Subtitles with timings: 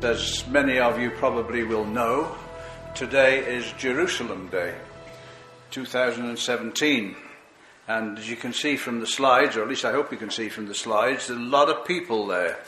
[0.00, 2.36] As many of you probably will know,
[2.94, 4.76] today is Jerusalem Day,
[5.72, 7.16] 2017.
[7.88, 10.30] And as you can see from the slides, or at least I hope you can
[10.30, 12.60] see from the slides, there's a lot of people there.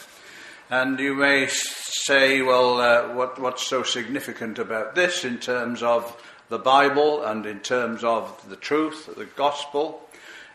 [0.70, 6.20] And you may say, well, uh, what, what's so significant about this in terms of
[6.48, 10.00] the Bible and in terms of the truth, the gospel?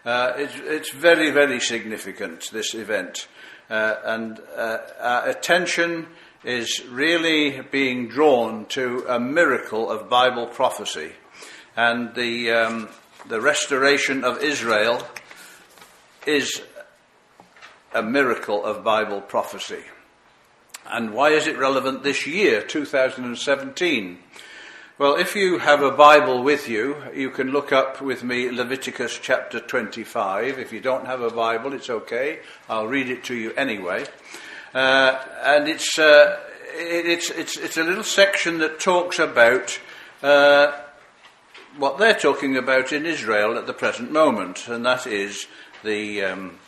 [0.04, 3.30] Uh, it's, it's, very, very significant, this event.
[3.70, 6.08] Uh, and uh, our attention
[6.46, 11.12] is really being drawn to a miracle of Bible prophecy.
[11.76, 12.90] And the, um,
[13.28, 15.06] the restoration of Israel
[16.28, 16.62] is
[17.94, 19.84] a miracle of Bible prophecy.
[20.88, 24.20] And why is it relevant this year, 2017?
[25.00, 29.20] Well, if you have a Bible with you, you can look up with me Leviticus
[29.22, 30.60] chapter 25.
[30.60, 32.40] If you don't have a Bible, it's okay.
[32.70, 34.06] I'll read it to you anyway.
[34.76, 36.38] Uh, and it's, uh,
[36.74, 39.80] it, it's, it's, it's a little section that talks about
[40.22, 40.74] uh,
[41.78, 45.48] what they're talking about in Israel at the present moment, and that is
[45.86, 46.60] the, um,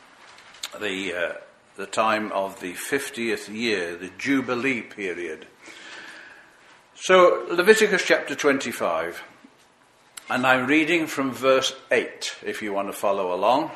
[0.80, 1.33] the, uh,
[1.75, 5.45] the time of the 50th year, the Jubilee period.
[6.95, 9.21] So, Leviticus chapter 25,
[10.30, 13.71] and I'm reading from verse 8, if you want to follow along.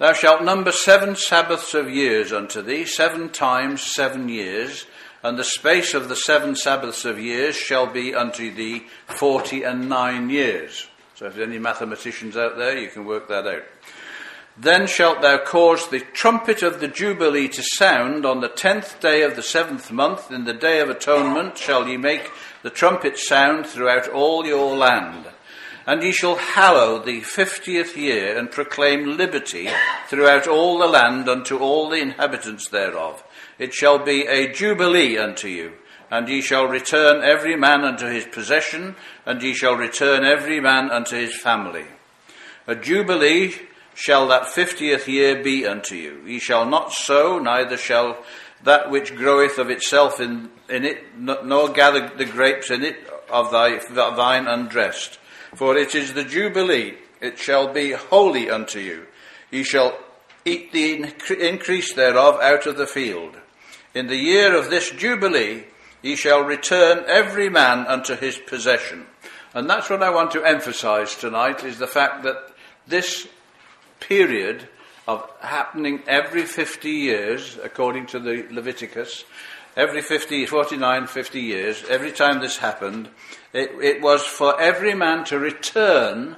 [0.00, 4.86] Thou shalt number seven Sabbaths of years unto thee, seven times seven years,
[5.22, 9.90] and the space of the seven Sabbaths of years shall be unto thee forty and
[9.90, 10.86] nine years.
[11.16, 13.64] So if there's any mathematicians out there, you can work that out.
[14.56, 19.20] Then shalt thou cause the trumpet of the Jubilee to sound on the tenth day
[19.20, 22.30] of the seventh month, in the day of atonement shall ye make
[22.62, 25.26] the trumpet sound throughout all your land.
[25.90, 29.68] And ye shall hallow the fiftieth year, and proclaim liberty
[30.06, 33.24] throughout all the land unto all the inhabitants thereof.
[33.58, 35.72] It shall be a jubilee unto you,
[36.08, 38.94] and ye shall return every man unto his possession,
[39.26, 41.86] and ye shall return every man unto his family.
[42.68, 43.56] A jubilee
[43.92, 46.22] shall that fiftieth year be unto you.
[46.24, 48.16] Ye shall not sow, neither shall
[48.62, 52.96] that which groweth of itself in, in it, nor gather the grapes in it
[53.28, 53.80] of thy
[54.14, 55.18] vine undressed.
[55.54, 59.06] For it is the Jubilee, it shall be holy unto you.
[59.50, 59.98] Ye shall
[60.44, 63.36] eat the increase thereof out of the field.
[63.94, 65.64] In the year of this Jubilee,
[66.02, 69.06] ye shall return every man unto his possession.
[69.52, 72.52] And that's what I want to emphasize tonight is the fact that
[72.86, 73.26] this
[73.98, 74.68] period
[75.08, 79.24] of happening every 50 years, according to the Leviticus,
[79.76, 83.08] every 50, 49, 50 years, every time this happened,
[83.52, 86.36] it, it was for every man to return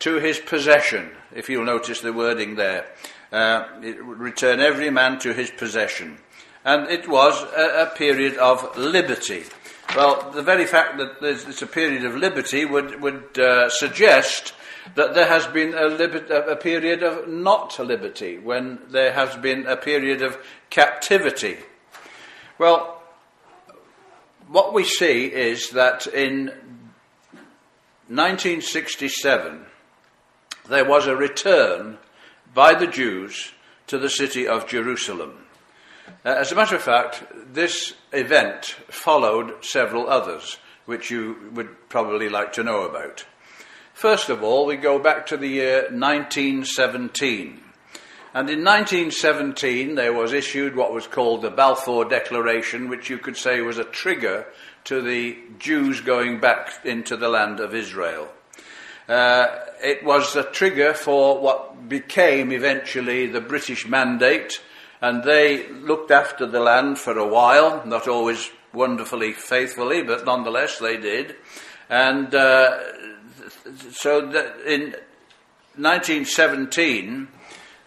[0.00, 2.86] to his possession, if you'll notice the wording there.
[3.32, 6.18] Uh, it would return every man to his possession
[6.66, 9.44] and it was a, a period of liberty.
[9.94, 14.52] Well, the very fact that it's a period of liberty would, would uh, suggest
[14.96, 19.66] that there has been a, liber- a, period of not liberty, when there has been
[19.66, 20.38] a period of
[20.70, 21.56] captivity.
[22.58, 22.95] Well,
[24.48, 26.46] what we see is that in
[28.08, 29.66] 1967
[30.68, 31.98] there was a return
[32.54, 33.52] by the Jews
[33.88, 35.46] to the city of Jerusalem.
[36.24, 42.28] Uh, as a matter of fact, this event followed several others, which you would probably
[42.28, 43.24] like to know about.
[43.94, 47.60] First of all, we go back to the year 1917.
[48.36, 53.38] And in 1917, there was issued what was called the Balfour Declaration, which you could
[53.38, 54.46] say was a trigger
[54.84, 58.28] to the Jews going back into the land of Israel.
[59.08, 59.46] Uh,
[59.82, 64.60] it was a trigger for what became eventually the British Mandate,
[65.00, 70.78] and they looked after the land for a while, not always wonderfully faithfully, but nonetheless
[70.78, 71.36] they did.
[71.88, 72.82] And uh,
[73.92, 74.26] so
[74.66, 74.94] in
[75.78, 77.28] 1917,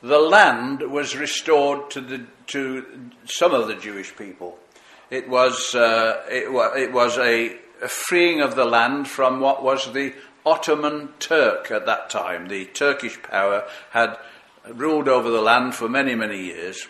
[0.02, 4.58] the land was restored to, the, to some of the Jewish people.
[5.10, 9.92] It was, uh, it, it was a, a freeing of the land from what was
[9.94, 10.14] the
[10.46, 12.48] Ottoman Turk at that time.
[12.48, 14.18] The Turkish power had
[14.68, 16.88] ruled over the land for many, many years.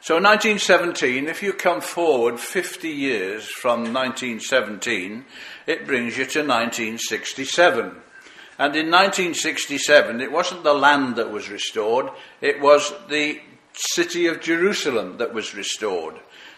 [0.00, 5.24] So 1917, if you come forward 50 years from 1917,
[5.66, 8.02] it brings you to 1967.
[8.58, 12.10] And in 1967, it wasn't the land that was restored,
[12.40, 13.40] it was the
[13.72, 16.16] city of Jerusalem that was restored.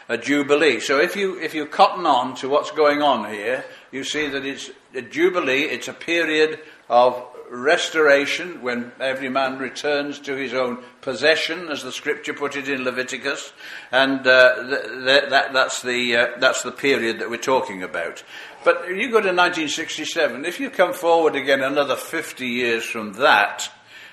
[0.08, 0.80] A jubilee.
[0.80, 4.44] So if you, if you cotton on to what's going on here, you see that
[4.44, 6.60] it's a jubilee, it's a period
[6.90, 7.24] of
[7.54, 12.84] restoration when every man returns to his own possession, as the scripture put it in
[12.84, 13.52] Leviticus,
[13.92, 18.22] and uh, th- th- that, that's, the, uh, that's the period that we're talking about.
[18.64, 23.70] But you go to 1967, if you come forward again another 50 years from that,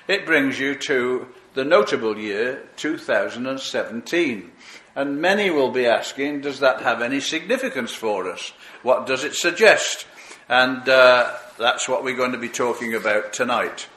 [0.07, 4.51] it brings you to the notable year 2017.
[4.95, 8.51] And many will be asking, does that have any significance for us?
[8.83, 10.05] What does it suggest?
[10.49, 13.87] And uh, that's what we're going to be talking about tonight.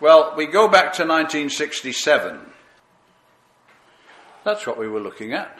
[0.00, 2.40] Well, we go back to 1967.
[4.44, 5.56] That's what we were looking at.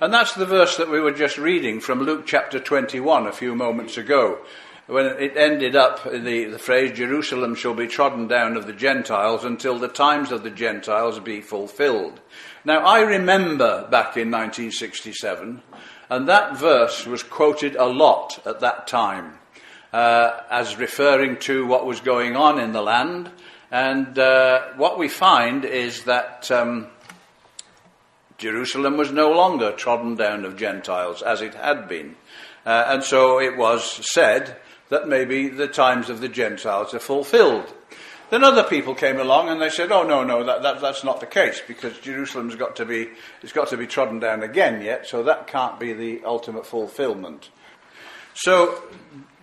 [0.00, 3.54] And that's the verse that we were just reading from Luke chapter 21 a few
[3.54, 4.38] moments ago,
[4.86, 8.72] when it ended up in the, the phrase, Jerusalem shall be trodden down of the
[8.74, 12.20] Gentiles until the times of the Gentiles be fulfilled.
[12.64, 15.62] Now, I remember back in 1967,
[16.10, 19.38] and that verse was quoted a lot at that time
[19.94, 23.30] uh, as referring to what was going on in the land.
[23.70, 26.88] And uh, what we find is that um,
[28.36, 32.16] Jerusalem was no longer trodden down of Gentiles as it had been.
[32.66, 34.56] Uh, and so it was said
[34.88, 37.72] that maybe the times of the Gentiles are fulfilled.
[38.30, 41.20] Then other people came along and they said, "Oh no, no, that, that, that's not
[41.20, 43.10] the case because Jerusalem's got to be
[43.42, 47.50] it's got to be trodden down again yet, so that can't be the ultimate fulfillment."
[48.34, 48.82] So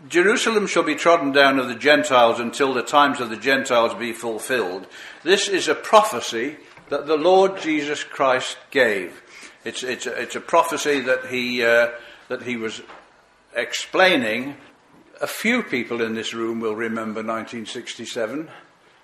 [0.07, 4.13] Jerusalem shall be trodden down of the Gentiles until the times of the Gentiles be
[4.13, 4.87] fulfilled.
[5.23, 6.57] This is a prophecy
[6.89, 9.21] that the Lord Jesus Christ gave.
[9.63, 11.89] It's, it's, a, it's a prophecy that he, uh,
[12.29, 12.81] that he was
[13.55, 14.55] explaining.
[15.21, 18.49] A few people in this room will remember 1967,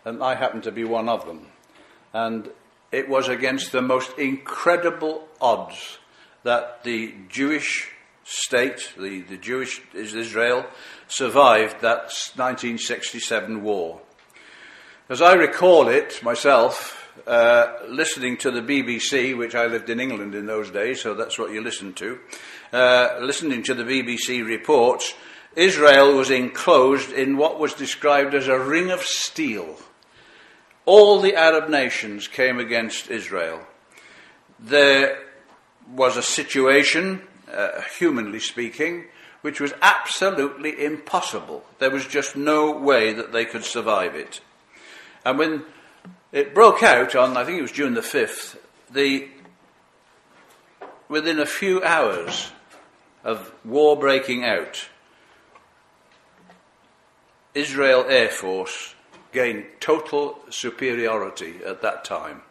[0.04, 1.46] and I happen to be one of them.
[2.12, 2.50] And
[2.92, 6.00] it was against the most incredible odds
[6.44, 7.92] that the Jewish
[8.28, 10.66] state, the, the Jewish Israel,
[11.08, 14.02] survived that 1967 war.
[15.08, 20.36] As I recall it myself, uh, listening to the BBC, which I lived in England
[20.36, 22.20] in those days, so that's what you listened to,
[22.74, 25.14] uh, listening to the BBC reports,
[25.56, 29.78] Israel was enclosed in what was described as a ring of steel.
[30.86, 33.66] All the Arab nations came against Israel.
[34.60, 35.18] There
[35.96, 37.22] was a situation
[37.52, 39.06] uh, humanly speaking,
[39.42, 41.64] which was absolutely impossible.
[41.80, 44.42] There was just no way that they could survive it.
[45.24, 45.64] And when
[46.32, 48.58] it broke out on, I think it was June the 5th,
[48.90, 49.28] the,
[51.08, 52.52] within a few hours
[53.24, 54.88] of war breaking out,
[57.54, 58.94] Israel Air Force
[59.32, 62.42] gained total superiority at that time.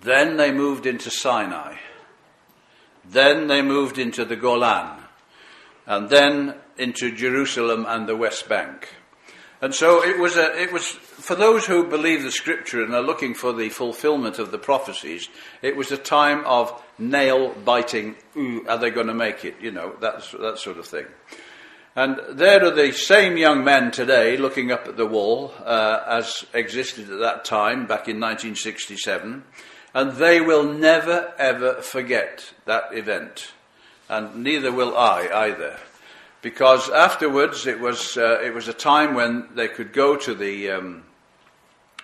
[0.00, 1.76] Then they moved into Sinai.
[3.08, 5.02] Then they moved into the Golan,
[5.86, 8.88] and then into Jerusalem and the West Bank.
[9.60, 13.02] And so it was, a, it was for those who believe the scripture and are
[13.02, 15.28] looking for the fulfillment of the prophecies,
[15.62, 18.16] it was a time of nail biting.
[18.36, 19.54] Ooh, are they going to make it?
[19.60, 21.06] You know, that's, that sort of thing.
[21.96, 26.44] And there are the same young men today looking up at the wall uh, as
[26.52, 29.44] existed at that time, back in 1967.
[29.94, 33.52] And they will never ever forget that event.
[34.08, 35.78] And neither will I either.
[36.42, 40.70] Because afterwards it was, uh, it was a time when they could go to the,
[40.72, 41.04] um,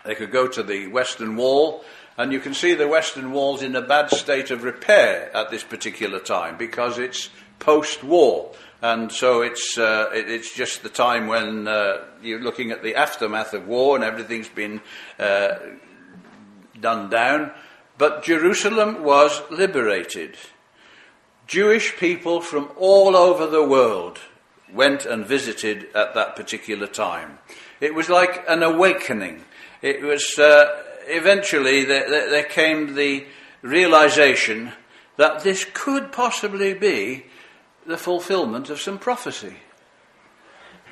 [0.05, 1.85] they could go to the Western Wall,
[2.17, 5.63] and you can see the Western Wall's in a bad state of repair at this
[5.63, 7.29] particular time because it's
[7.59, 8.53] post-war.
[8.83, 12.95] And so it's, uh, it, it's just the time when uh, you're looking at the
[12.95, 14.81] aftermath of war and everything's been
[15.19, 15.57] uh,
[16.81, 17.53] done down.
[18.01, 20.39] But Jerusalem was liberated.
[21.47, 24.19] Jewish people from all over the world
[24.73, 27.41] went and visited at that particular time.
[27.79, 29.45] It was like an awakening.
[29.83, 33.27] It was uh, eventually there, there came the
[33.61, 34.73] realization
[35.19, 37.27] that this could possibly be
[37.87, 39.57] the fulfillment of some prophecy.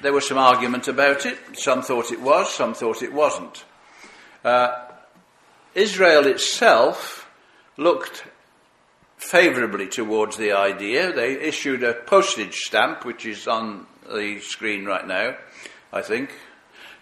[0.03, 1.39] There was some argument about it.
[1.55, 3.65] Some thought it was, some thought it wasn't.
[4.45, 4.88] Uh,
[5.79, 7.31] Israel itself
[7.77, 8.25] looked
[9.17, 11.13] favourably towards the idea.
[11.13, 15.37] They issued a postage stamp, which is on the screen right now,
[15.93, 16.31] I think.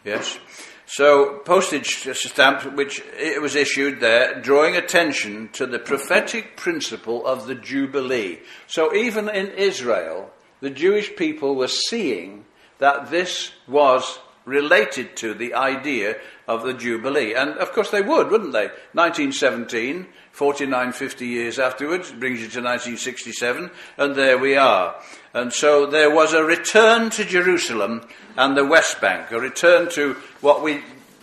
[0.04, 0.38] Yes.
[0.84, 7.46] So, postage stamp, which it was issued there, drawing attention to the prophetic principle of
[7.46, 8.40] the Jubilee.
[8.66, 10.30] So, even in Israel,
[10.60, 12.44] the Jewish people were seeing
[12.78, 16.16] that this was related to the idea
[16.48, 17.34] of the Jubilee.
[17.34, 18.68] And of course they would, wouldn't they?
[18.92, 24.94] 1917, 49, 50 years afterwards, brings you to 1967, and there we are.
[25.34, 30.14] And so there was a return to Jerusalem and the West Bank, a return to
[30.40, 30.80] what we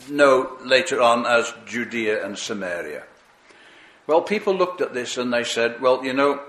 [0.09, 3.03] know later on as Judea and Samaria.
[4.05, 6.41] Well, people looked at this and they said, well, you know,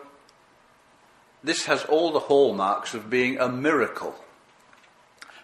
[1.44, 4.16] this has all the hallmarks of being a miracle.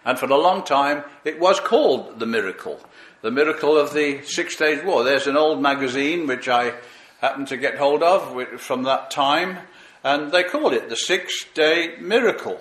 [0.05, 2.79] And for a long time, it was called the miracle.
[3.21, 5.03] The miracle of the Six Days War.
[5.03, 6.73] There's an old magazine which I
[7.19, 9.59] happened to get hold of from that time,
[10.03, 12.59] and they called it the Six Day Miracle.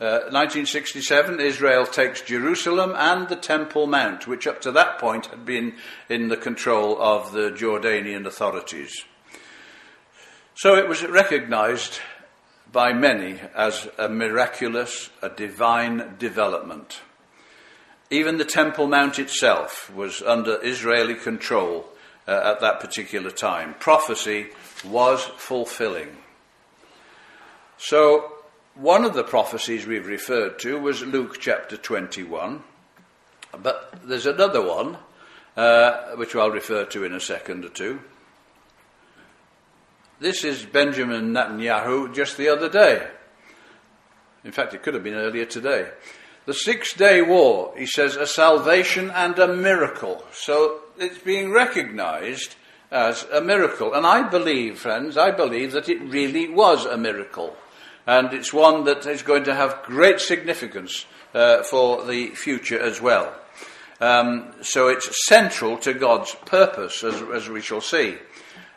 [0.00, 5.44] Uh, 1967, Israel takes Jerusalem and the Temple Mount, which up to that point had
[5.44, 5.74] been
[6.08, 9.04] in the control of the Jordanian authorities.
[10.54, 11.98] So it was recognized
[12.72, 17.00] by many as a miraculous, a divine development.
[18.10, 21.86] Even the Temple Mount itself was under Israeli control
[22.26, 23.74] uh, at that particular time.
[23.78, 24.48] Prophecy
[24.84, 26.08] was fulfilling.
[27.78, 28.32] So,
[28.74, 32.62] one of the prophecies we've referred to was Luke chapter 21,
[33.62, 34.98] but there's another one,
[35.56, 38.00] uh, which I'll refer to in a second or two.
[40.20, 43.06] This is Benjamin Netanyahu just the other day.
[44.42, 45.90] In fact, it could have been earlier today.
[46.44, 50.24] The Six Day War, he says, a salvation and a miracle.
[50.32, 52.56] So it's being recognized
[52.90, 53.94] as a miracle.
[53.94, 57.54] And I believe, friends, I believe that it really was a miracle.
[58.04, 63.00] And it's one that is going to have great significance uh, for the future as
[63.00, 63.32] well.
[64.00, 68.16] Um, so it's central to God's purpose, as, as we shall see.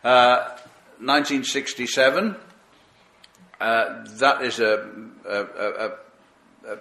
[0.03, 0.57] Uh,
[1.01, 2.35] 1967.
[3.59, 4.87] Uh, that is a,
[5.27, 5.91] a, a,
[6.67, 6.77] a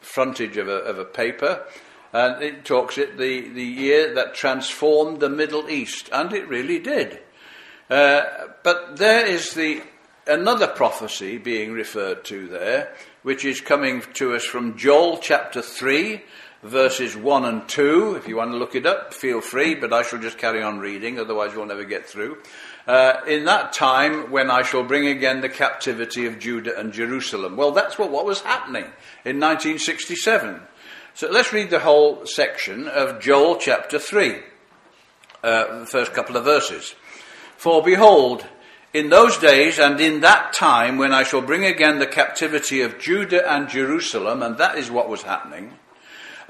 [0.00, 1.64] frontage of, of a, paper,
[2.12, 6.78] and it talks it the, the year that transformed the Middle East, and it really
[6.78, 7.20] did.
[7.90, 8.22] Uh,
[8.62, 9.82] but there is the
[10.26, 16.22] another prophecy being referred to there, which is coming to us from Joel chapter three,
[16.64, 18.16] verses 1 and 2.
[18.16, 20.78] If you want to look it up, feel free, but I shall just carry on
[20.78, 22.38] reading, otherwise you'll never get through.
[22.86, 27.56] Uh, in that time when I shall bring again the captivity of Judah and Jerusalem.
[27.56, 28.84] Well, that's what, what was happening
[29.24, 30.60] in 1967.
[31.14, 34.36] So let's read the whole section of Joel chapter 3,
[35.42, 36.94] uh, the first couple of verses.
[37.56, 38.44] For behold,
[38.92, 42.98] in those days and in that time when I shall bring again the captivity of
[42.98, 45.72] Judah and Jerusalem, and that is what was happening,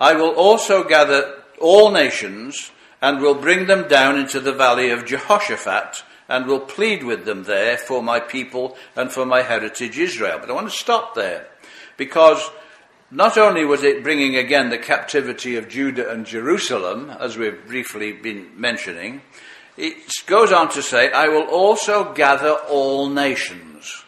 [0.01, 5.05] I will also gather all nations and will bring them down into the valley of
[5.07, 10.39] Jehoshaphat and will plead with them there for my people and for my heritage Israel.
[10.39, 11.47] But I want to stop there
[11.97, 12.51] because
[13.11, 18.13] not only was it bringing again the captivity of Judah and Jerusalem, as we've briefly
[18.13, 19.23] been mentioning,
[19.77, 24.05] it goes on to say, I will also gather all nations.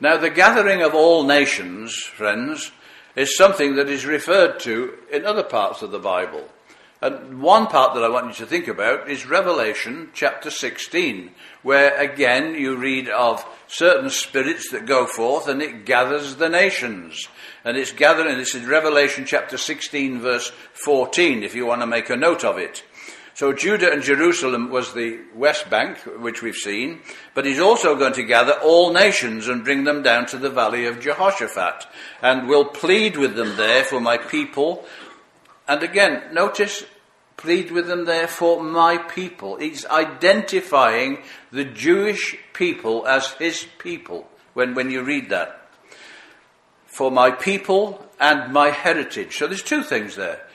[0.00, 2.72] Now, the gathering of all nations, friends,
[3.14, 6.48] is something that is referred to in other parts of the Bible.
[7.04, 11.32] And one part that I want you to think about is Revelation chapter 16,
[11.62, 17.28] where again you read of certain spirits that go forth and it gathers the nations.
[17.62, 22.08] And it's gathering, this is Revelation chapter 16 verse 14, if you want to make
[22.08, 22.82] a note of it.
[23.34, 27.02] So Judah and Jerusalem was the West Bank, which we've seen,
[27.34, 30.86] but he's also going to gather all nations and bring them down to the valley
[30.86, 31.86] of Jehoshaphat,
[32.22, 34.86] and will plead with them there for my people.
[35.68, 36.84] And again, notice,
[37.44, 39.56] plead with them therefore, my people.
[39.56, 41.18] He's identifying
[41.52, 45.68] the Jewish people as his people when, when you read that.
[46.86, 49.36] For my people and my heritage.
[49.36, 50.46] So there's two things there.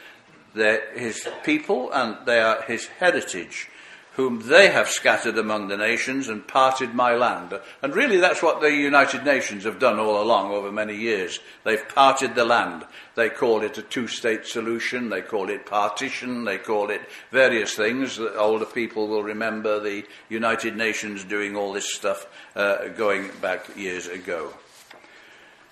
[0.56, 3.70] They're his people and they are his heritage,
[4.14, 7.58] whom they have scattered among the nations and parted my land.
[7.82, 11.40] And really that's what the United Nations have done all along over many years.
[11.64, 12.86] They've parted the land.
[13.16, 15.10] They call it a two-state solution.
[15.10, 16.44] They call it partition.
[16.44, 17.02] They call it
[17.32, 18.18] various things.
[18.18, 23.78] The older people will remember the United Nations doing all this stuff uh, going back
[23.78, 24.54] years ago.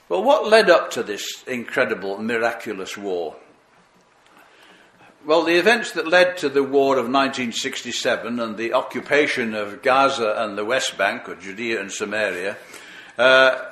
[0.10, 3.36] Well, what led up to this incredible, miraculous war?
[5.27, 10.36] Well, the events that led to the war of 1967 and the occupation of Gaza
[10.38, 12.55] and the West Bank, or Judea and Samaria,
[13.17, 13.65] uh,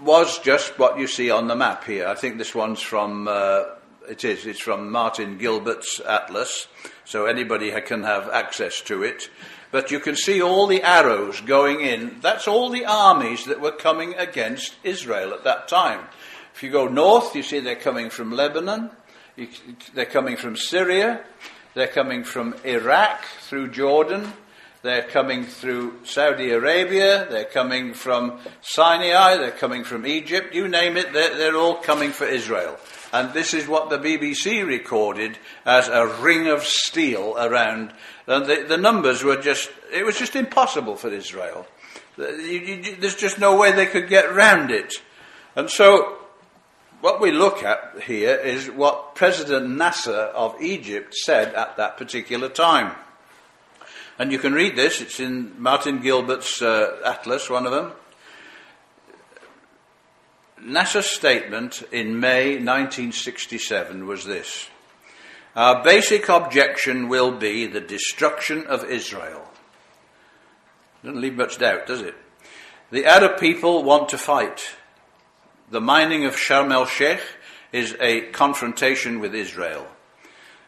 [0.00, 2.06] was just what you see on the map here.
[2.06, 3.64] I think this one's from, uh,
[4.08, 6.68] it is, it's from Martin Gilbert's Atlas,
[7.04, 9.30] so anybody can have access to it.
[9.72, 12.20] But you can see all the arrows going in.
[12.20, 16.04] That's all the armies that were coming against Israel at that time.
[16.54, 18.90] If you go north, you see they're coming from Lebanon.
[19.94, 21.24] They're coming from Syria,
[21.74, 24.32] they're coming from Iraq through Jordan,
[24.82, 30.96] they're coming through Saudi Arabia, they're coming from Sinai, they're coming from Egypt, you name
[30.96, 32.78] it, they're, they're all coming for Israel.
[33.12, 37.92] And this is what the BBC recorded as a ring of steel around.
[38.26, 41.66] And the, the numbers were just, it was just impossible for Israel.
[42.16, 44.94] You, you, there's just no way they could get round it.
[45.56, 46.19] And so,
[47.00, 52.48] what we look at here is what President Nasser of Egypt said at that particular
[52.48, 52.94] time.
[54.18, 57.92] And you can read this, it's in Martin Gilbert's uh, Atlas, one of them.
[60.62, 64.68] Nasser's statement in May 1967 was this
[65.56, 69.48] Our basic objection will be the destruction of Israel.
[71.02, 72.14] Doesn't leave much doubt, does it?
[72.90, 74.76] The Arab people want to fight.
[75.70, 77.20] The mining of Sharm el Sheikh
[77.70, 79.86] is a confrontation with Israel.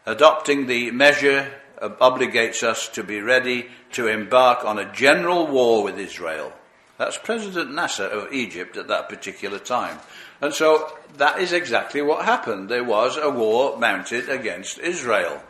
[0.06, 5.99] Adopting the measure obligates us to be ready to embark on a general war with
[5.99, 6.52] Israel.
[6.99, 9.99] That's President Nasser of Egypt at that particular time.
[10.40, 12.68] And so that is exactly what happened.
[12.68, 15.42] There was a war mounted against Israel.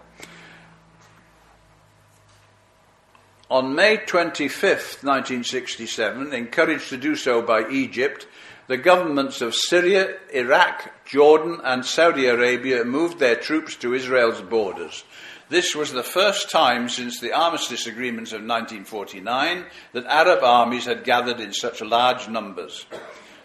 [3.50, 8.26] On May 25th, 1967, encouraged to do so by Egypt,
[8.72, 15.04] the governments of Syria, Iraq, Jordan, and Saudi Arabia moved their troops to Israel's borders.
[15.50, 21.04] This was the first time since the armistice agreements of 1949 that Arab armies had
[21.04, 22.86] gathered in such large numbers.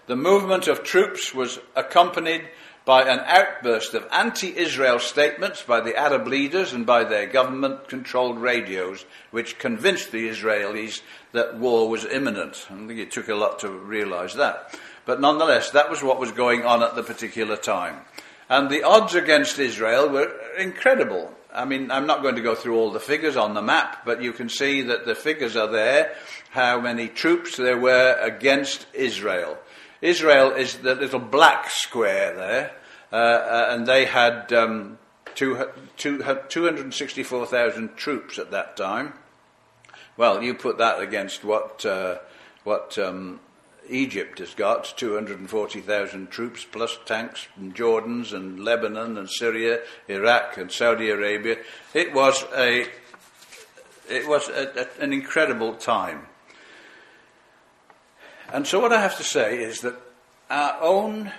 [0.05, 2.47] The movement of troops was accompanied
[2.85, 7.89] by an outburst of anti Israel statements by the Arab leaders and by their government
[7.89, 11.01] controlled radios, which convinced the Israelis
[11.33, 12.65] that war was imminent.
[12.71, 14.73] I think it took a lot to realize that.
[15.07, 18.01] But nonetheless, that was what was going on at the particular time.
[18.49, 21.33] And the odds against Israel were incredible.
[21.53, 24.21] I mean, I'm not going to go through all the figures on the map, but
[24.21, 26.13] you can see that the figures are there,
[26.49, 29.57] how many troops there were against Israel.
[30.01, 32.71] Israel is the little black square there,
[33.13, 34.97] uh, uh, and they had um,
[35.35, 39.13] two, two, 264,000 troops at that time.
[40.17, 42.17] Well, you put that against what, uh,
[42.65, 43.39] what um,
[43.89, 50.71] Egypt has got 240,000 troops plus tanks and Jordans and Lebanon and Syria, Iraq and
[50.71, 51.57] Saudi Arabia.
[51.93, 52.87] It was a
[54.09, 56.27] it was a, a, an incredible time.
[58.53, 59.99] And so what I have to say is that
[60.49, 61.33] our own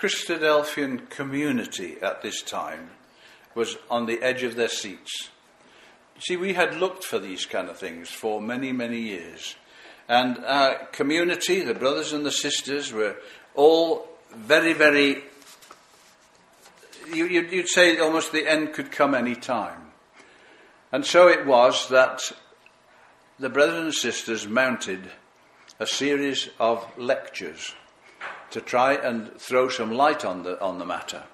[0.00, 2.90] Christadelphian community at this time
[3.54, 5.30] was on the edge of their seats.
[6.18, 9.56] See, we had looked for these kind of things for many, many years.
[10.08, 13.16] And our community, the brothers and the sisters, were
[13.54, 15.24] all very, very.
[17.12, 19.92] You, would say almost the end could come any time.
[20.92, 22.32] And so it was that
[23.38, 25.10] the brothers and sisters mounted
[25.78, 27.74] a series of lectures
[28.50, 31.24] to try and throw some light on the, on the matter.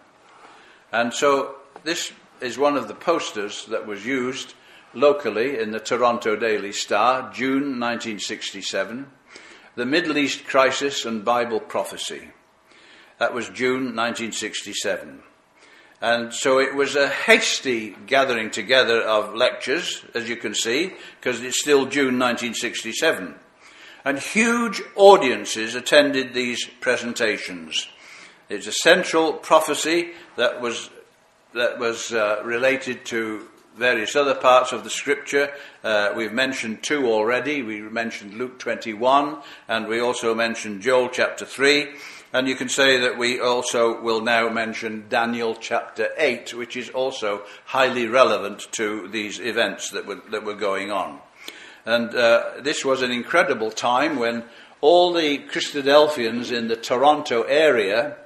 [0.91, 4.55] And so this is one of the posters that was used
[4.95, 9.07] locally in the Toronto Daily Star, June 1967,
[9.75, 12.31] The Middle East Crisis and Bible Prophecy.
[13.19, 15.23] That was June 1967.
[16.01, 21.41] And so it was a hasty gathering together of lectures, as you can see, because
[21.41, 23.37] it's still June 1967.
[24.05, 27.87] And huge audiences attended these presentations.
[28.49, 30.91] It's a central prophecy that was,
[31.55, 35.51] that was uh, related to various other parts of the scripture.
[35.83, 37.63] Uh, we've mentioned two already.
[37.63, 41.89] We mentioned Luke 21, and we also mentioned Joel chapter 3.
[42.35, 46.89] And you can say that we also will now mention Daniel chapter 8, which is
[46.91, 51.19] also highly relevant to these events that were, that were going on.
[51.85, 54.45] And uh, this was an incredible time when
[54.81, 58.17] all the Christadelphians in the Toronto area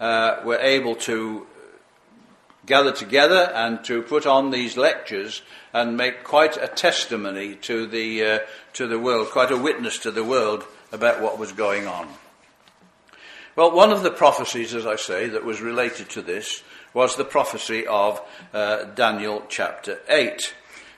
[0.00, 1.46] uh, were able to
[2.66, 8.24] gather together and to put on these lectures and make quite a testimony to the,
[8.24, 8.38] uh,
[8.74, 12.08] to the world, quite a witness to the world about what was going on.
[13.54, 17.24] Well, one of the prophecies, as I say, that was related to this was the
[17.24, 18.20] prophecy of
[18.52, 20.54] uh, Daniel chapter 8.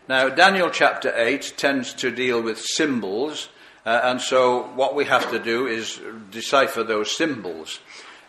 [0.09, 3.49] Now, Daniel chapter 8 tends to deal with symbols,
[3.85, 6.01] uh, and so what we have to do is
[6.31, 7.79] decipher those symbols.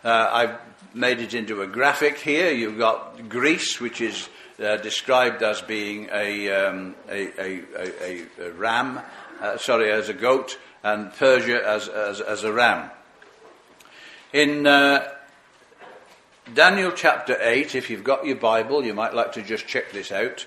[0.04, 2.50] Uh, I've made it into a graphic here.
[2.50, 4.28] You've got Greece, which is
[4.62, 9.00] uh, described as being a, um, a, a, a, ram,
[9.40, 12.90] uh, sorry, as a goat, and Persia as, as, as a ram.
[14.32, 15.08] In uh,
[16.54, 20.12] Daniel chapter 8, if you've got your Bible, you might like to just check this
[20.12, 20.46] out.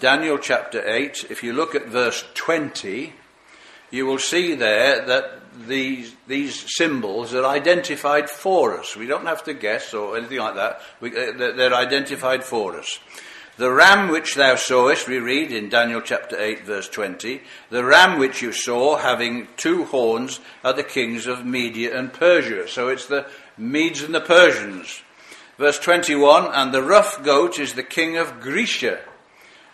[0.00, 3.12] Daniel chapter 8, if you look at verse 20,
[3.90, 8.96] you will see there that these, these symbols are identified for us.
[8.96, 10.80] We don't have to guess or anything like that.
[11.00, 12.98] We, uh, they're identified for us.
[13.56, 18.18] The ram which thou sawest, we read in Daniel chapter 8, verse 20, the ram
[18.18, 22.68] which you saw having two horns are the kings of Media and Persia.
[22.68, 23.26] So it's the
[23.58, 25.02] Medes and the Persians.
[25.58, 29.00] Verse 21, and the rough goat is the king of Grecia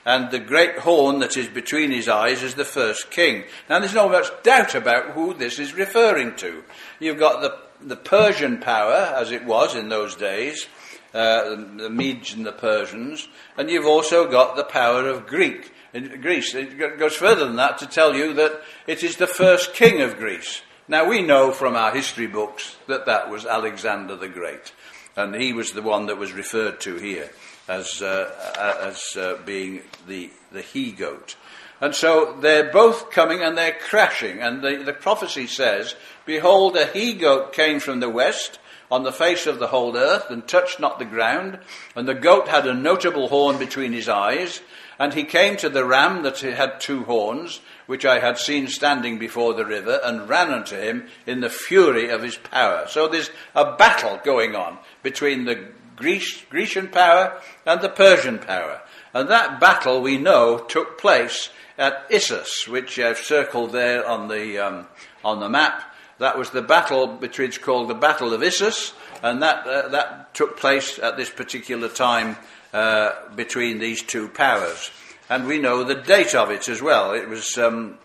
[0.06, 3.42] and the great horn that is between his eyes is the first king.
[3.68, 6.62] Now, there's no much doubt about who this is referring to.
[7.00, 10.68] You've got the, the Persian power, as it was in those days,
[11.12, 13.26] uh, the, the Medes and the Persians,
[13.58, 15.72] and you've also got the power of Greek.
[15.92, 16.54] In Greece.
[16.54, 20.18] It goes further than that to tell you that it is the first king of
[20.18, 20.60] Greece.
[20.88, 24.72] Now, we know from our history books that that was Alexander the Great,
[25.16, 27.30] and he was the one that was referred to here
[27.68, 31.36] as, uh, as uh, being the, the he goat.
[31.80, 34.40] And so they're both coming and they're crashing.
[34.40, 38.58] And the, the prophecy says, Behold, a he goat came from the west
[38.90, 41.58] on the face of the whole earth and touched not the ground.
[41.94, 44.62] And the goat had a notable horn between his eyes.
[44.98, 49.18] And he came to the ram that had two horns, which I had seen standing
[49.18, 52.86] before the river, and ran unto him in the fury of his power.
[52.88, 58.82] So there's a battle going on between the Greece, Grecian power and the Persian power.
[59.14, 64.58] And that battle, we know, took place at Issus, which I've circled there on the,
[64.58, 64.86] um,
[65.24, 65.82] on the map.
[66.18, 70.34] That was the battle, which is called the Battle of Issus, and that, uh, that
[70.34, 72.36] took place at this particular time
[72.72, 74.90] uh, between these two powers.
[75.28, 77.12] And we know the date of it as well.
[77.12, 77.98] It was um,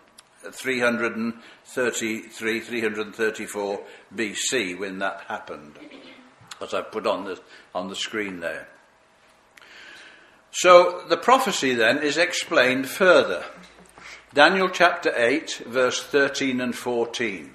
[0.52, 3.82] 333, 334
[4.16, 5.80] BC when that happened
[6.62, 7.40] as I put on the,
[7.74, 8.68] on the screen there.
[10.52, 13.46] So the prophecy then is explained further.
[14.34, 17.52] Daniel chapter 8, verse 13 and 14.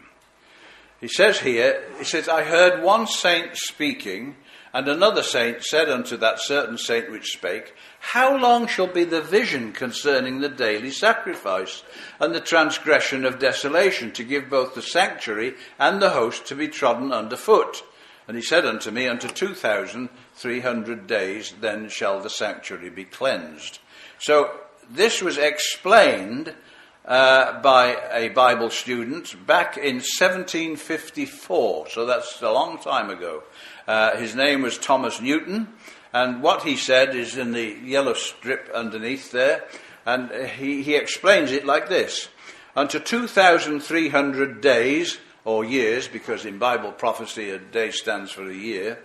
[1.01, 4.37] He says here, he says, I heard one saint speaking,
[4.73, 9.21] and another saint said unto that certain saint which spake, How long shall be the
[9.21, 11.83] vision concerning the daily sacrifice,
[12.19, 16.69] and the transgression of desolation, to give both the sanctuary and the host to be
[16.69, 17.83] trodden under foot?
[18.29, 23.79] And he said unto me, Unto 2,300 days then shall the sanctuary be cleansed.
[24.19, 24.51] So
[24.91, 26.55] this was explained
[27.05, 31.89] uh, by a Bible student back in 1754.
[31.91, 33.45] So that's a long time ago.
[33.87, 35.69] Uh, his name was Thomas Newton.
[36.13, 39.65] And what he said is in the yellow strip underneath there.
[40.05, 42.29] And he, he explains it like this
[42.75, 48.99] Unto 2,300 days or years, because in Bible prophecy a day stands for a year,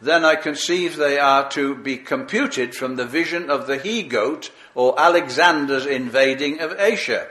[0.00, 4.50] then I conceive they are to be computed from the vision of the he goat
[4.74, 7.26] or Alexander's invading of Asia.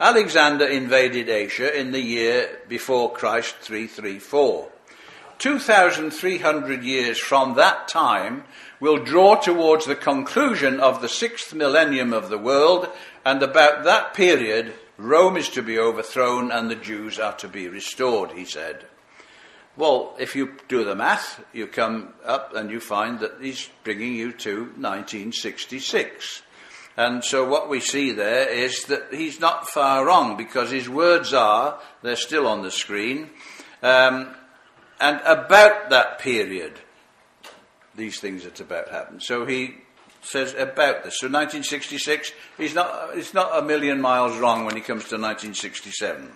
[0.00, 4.70] Alexander invaded Asia in the year before Christ 334.
[5.38, 8.44] 2,300 years from that time
[8.78, 12.88] will draw towards the conclusion of the sixth millennium of the world,
[13.24, 17.68] and about that period Rome is to be overthrown and the Jews are to be
[17.68, 18.84] restored, he said.
[19.76, 24.14] Well, if you do the math, you come up and you find that he's bringing
[24.14, 26.42] you to 1966.
[26.98, 31.32] And so what we see there is that he's not far wrong because his words
[31.32, 33.30] are, they're still on the screen,
[33.82, 34.34] um,
[35.00, 36.74] and about that period,
[37.94, 39.20] these things are about to happen.
[39.20, 39.76] So he
[40.22, 41.18] says about this.
[41.18, 46.30] So 1966, he's not, he's not a million miles wrong when he comes to 1967.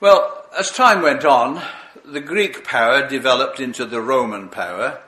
[0.00, 1.62] Well, as time went on,
[2.04, 5.00] the Greek power developed into the Roman power,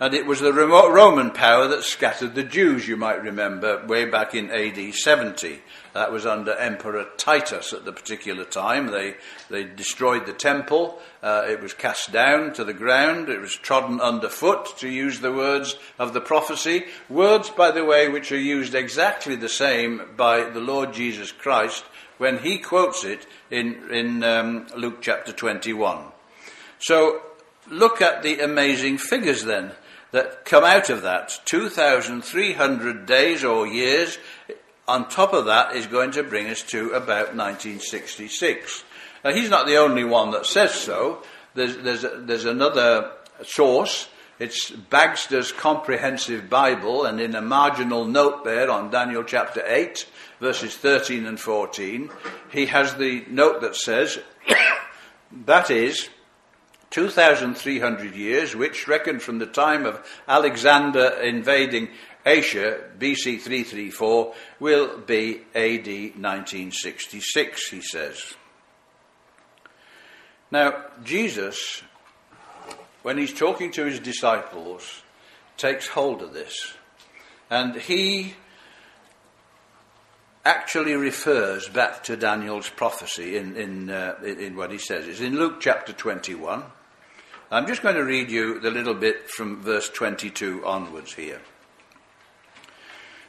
[0.00, 4.34] and it was the Roman power that scattered the Jews, you might remember, way back
[4.34, 5.60] in AD 70.
[5.92, 8.86] That was under Emperor Titus at the particular time.
[8.86, 9.16] They,
[9.50, 10.98] they destroyed the temple.
[11.22, 13.28] Uh, it was cast down to the ground.
[13.28, 16.86] It was trodden underfoot, to use the words of the prophecy.
[17.10, 21.84] Words, by the way, which are used exactly the same by the Lord Jesus Christ
[22.16, 26.04] when he quotes it in, in um, Luke chapter 21.
[26.78, 27.20] So
[27.68, 29.72] look at the amazing figures then
[30.12, 34.18] that come out of that 2,300 days or years.
[34.88, 38.84] On top of that is going to bring us to about 1966.
[39.24, 41.22] Now, he's not the only one that says so.
[41.54, 43.12] There's, there's, there's another
[43.44, 44.08] source.
[44.38, 50.06] It's Bagster's Comprehensive Bible, and in a marginal note there on Daniel chapter 8,
[50.40, 52.10] verses 13 and 14,
[52.50, 54.18] he has the note that says,
[55.44, 56.08] that is,
[56.90, 61.88] 2,300 years, which, reckoned from the time of Alexander invading
[62.26, 68.34] Asia, BC 334, will be AD 1966, he says.
[70.50, 71.82] Now, Jesus,
[73.02, 75.02] when he's talking to his disciples,
[75.56, 76.74] takes hold of this.
[77.48, 78.34] And he
[80.44, 85.06] actually refers back to Daniel's prophecy in, in, uh, in what he says.
[85.06, 86.64] It's in Luke chapter 21.
[87.52, 91.40] I'm just going to read you the little bit from verse 22 onwards here.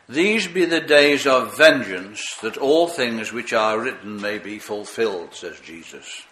[0.08, 5.34] These be the days of vengeance, that all things which are written may be fulfilled,
[5.34, 6.24] says Jesus.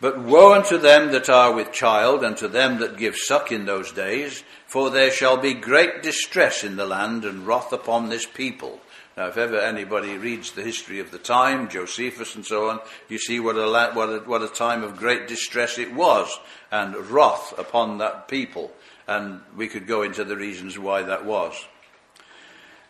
[0.00, 3.64] But woe unto them that are with child, and to them that give suck in
[3.64, 8.26] those days, for there shall be great distress in the land, and wrath upon this
[8.26, 8.78] people.
[9.16, 13.18] Now, if ever anybody reads the history of the time, Josephus and so on, you
[13.18, 16.28] see what a, what a, what a time of great distress it was,
[16.70, 18.70] and wrath upon that people.
[19.08, 21.54] And we could go into the reasons why that was.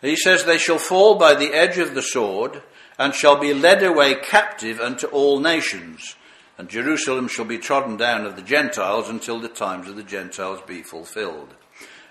[0.01, 2.61] He says, They shall fall by the edge of the sword,
[2.99, 6.17] and shall be led away captive unto all nations.
[6.57, 10.59] And Jerusalem shall be trodden down of the Gentiles until the times of the Gentiles
[10.67, 11.53] be fulfilled.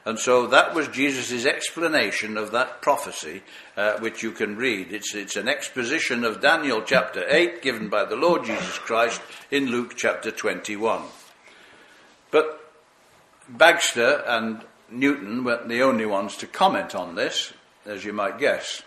[0.07, 3.42] And so that was Jesus' explanation of that prophecy,
[3.77, 4.92] uh, which you can read.
[4.92, 9.66] It's, it's an exposition of Daniel chapter 8 given by the Lord Jesus Christ in
[9.66, 11.03] Luke chapter 21.
[12.31, 12.71] But
[13.53, 17.53] Bagster and Newton weren't the only ones to comment on this,
[17.85, 18.83] as you might guess.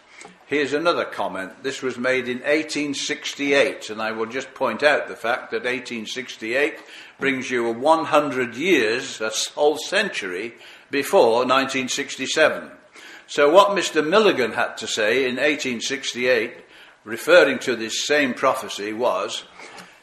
[0.47, 1.63] Here's another comment.
[1.63, 6.75] This was made in 1868, and I will just point out the fact that 1868
[7.19, 10.55] brings you a 100 years, a whole century,
[10.91, 12.71] before 1967.
[13.27, 14.07] So, what Mr.
[14.07, 16.53] Milligan had to say in 1868,
[17.03, 19.43] referring to this same prophecy, was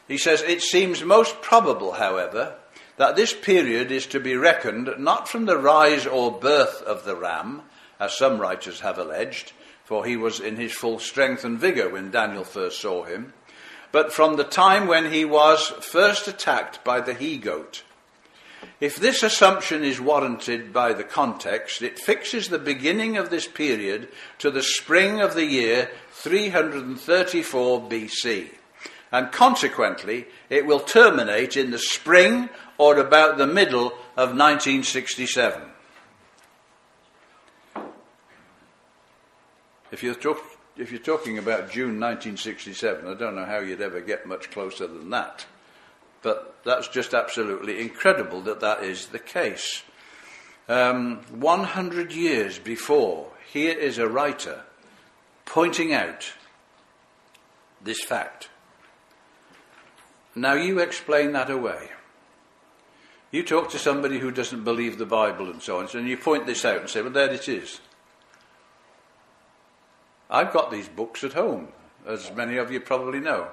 [0.07, 2.55] he says, It seems most probable, however,
[2.95, 7.15] that this period is to be reckoned not from the rise or birth of the
[7.15, 7.63] ram,
[7.99, 9.51] as some writers have alleged,
[9.83, 13.33] for he was in his full strength and vigour when Daniel first saw him,
[13.91, 17.83] but from the time when he was first attacked by the he goat
[18.79, 24.09] if this assumption is warranted by the context, it fixes the beginning of this period
[24.39, 28.49] to the spring of the year 334 BC.
[29.11, 35.61] And consequently, it will terminate in the spring or about the middle of 1967.
[39.89, 40.43] If you're, talk,
[40.75, 44.85] if you're talking about June 1967, I don't know how you'd ever get much closer
[44.85, 45.45] than that.
[46.21, 49.83] But that's just absolutely incredible that that is the case.
[50.67, 54.63] Um, 100 years before, here is a writer
[55.45, 56.33] pointing out
[57.81, 58.49] this fact.
[60.35, 61.89] Now you explain that away.
[63.31, 66.45] You talk to somebody who doesn't believe the Bible and so on, and you point
[66.45, 67.79] this out and say, well, there it is.
[70.29, 71.69] I've got these books at home,
[72.05, 73.49] as many of you probably know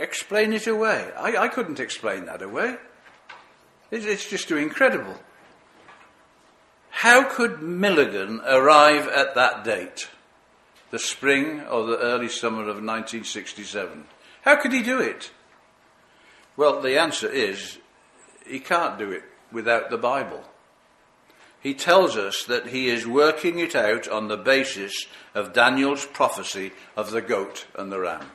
[0.00, 1.10] explain it away.
[1.16, 2.76] I, I couldn't explain that away.
[3.90, 5.16] It, it's just too incredible.
[6.90, 10.08] How could Milligan arrive at that date?
[10.90, 14.04] The spring or the early summer of 1967?
[14.42, 15.30] How could he do it?
[16.56, 17.78] Well, the answer is
[18.46, 20.44] he can't do it without the Bible.
[21.60, 26.72] He tells us that he is working it out on the basis of Daniel's prophecy
[26.96, 28.30] of the goat and the ram.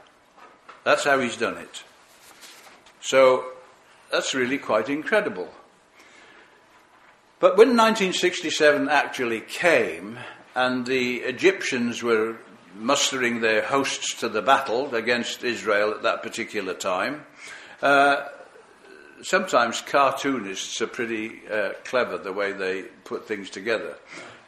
[0.86, 1.84] That's how he's done it.
[3.02, 3.44] So
[4.12, 5.50] that's really quite incredible.
[7.40, 10.20] But when 1967 actually came
[10.54, 12.38] and the Egyptians were
[12.78, 17.26] mustering their hosts to the battle against Israel at that particular time,
[17.82, 18.28] uh,
[19.24, 23.96] sometimes cartoonists are pretty uh, clever the way they put things together.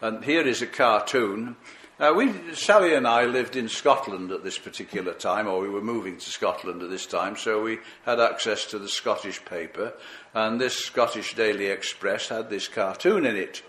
[0.01, 1.55] And here is a cartoon
[1.99, 5.81] uh, we, Sally and I lived in Scotland at this particular time, or we were
[5.81, 9.93] moving to Scotland at this time, so we had access to the Scottish paper,
[10.33, 13.63] and this Scottish Daily Express had this cartoon in it.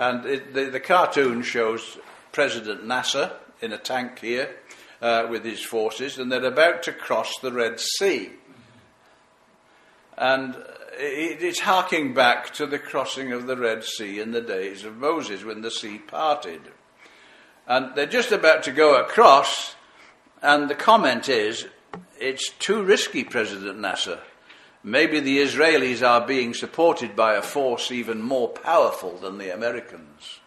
[0.00, 1.98] And it, the, the, cartoon shows
[2.32, 4.56] President Nasser in a tank here
[5.00, 8.30] uh, with his forces, and they're about to cross the Red Sea.
[10.16, 10.56] And
[10.98, 14.96] it, it's harking back to the crossing of the Red Sea in the days of
[14.96, 16.62] Moses when the sea parted.
[17.68, 19.76] And they're just about to go across,
[20.42, 21.66] and the comment is,
[22.18, 24.20] it's too risky, President Nasser.
[24.82, 30.40] Maybe the Israelis are being supported by a force even more powerful than the Americans.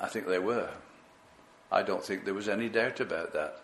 [0.00, 0.70] I think they were.
[1.72, 3.60] I don't think there was any doubt about that.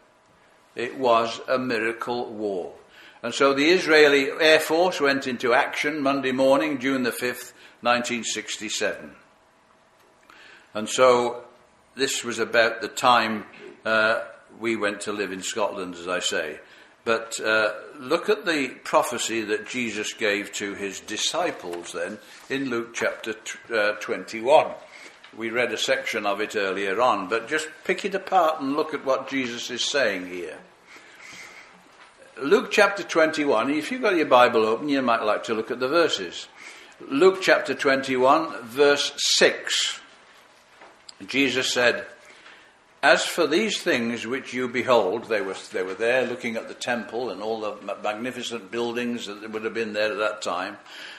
[0.74, 2.72] It was a miracle war.
[3.22, 9.14] And so the Israeli Air Force went into action Monday morning, June the 5th, 1967.
[10.74, 11.44] And so
[11.94, 13.44] this was about the time
[13.85, 14.22] uh,
[14.58, 16.61] we went to live in Scotland, as I say.
[17.04, 22.94] But uh, look at the prophecy that Jesus gave to his disciples then in Luke
[22.94, 24.72] chapter t- uh, 21.
[25.37, 28.94] We read a section of it earlier on, but just pick it apart and look
[28.94, 30.58] at what Jesus is saying here.
[32.40, 35.80] Luke chapter 21, if you've got your Bible open, you might like to look at
[35.80, 36.48] the verses.
[37.08, 40.01] Luke chapter 21, verse 6.
[41.26, 42.06] Jesus said,
[43.02, 46.74] As for these things which you behold, they were, they were there looking at the
[46.74, 50.78] temple and all the magnificent buildings that would have been there at that time.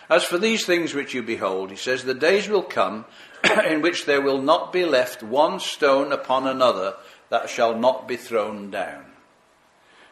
[0.09, 3.05] As for these things which you behold, he says, the days will come
[3.67, 6.95] in which there will not be left one stone upon another
[7.29, 9.05] that shall not be thrown down.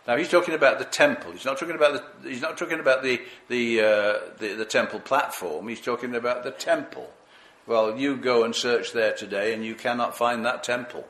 [0.08, 1.32] Now he's talking about the temple.
[1.32, 5.00] He's not talking about the, he's not talking about the the, uh, the, the temple
[5.00, 5.68] platform.
[5.68, 7.10] He's talking about the temple.
[7.68, 11.06] Well, you go and search there today, and you cannot find that temple.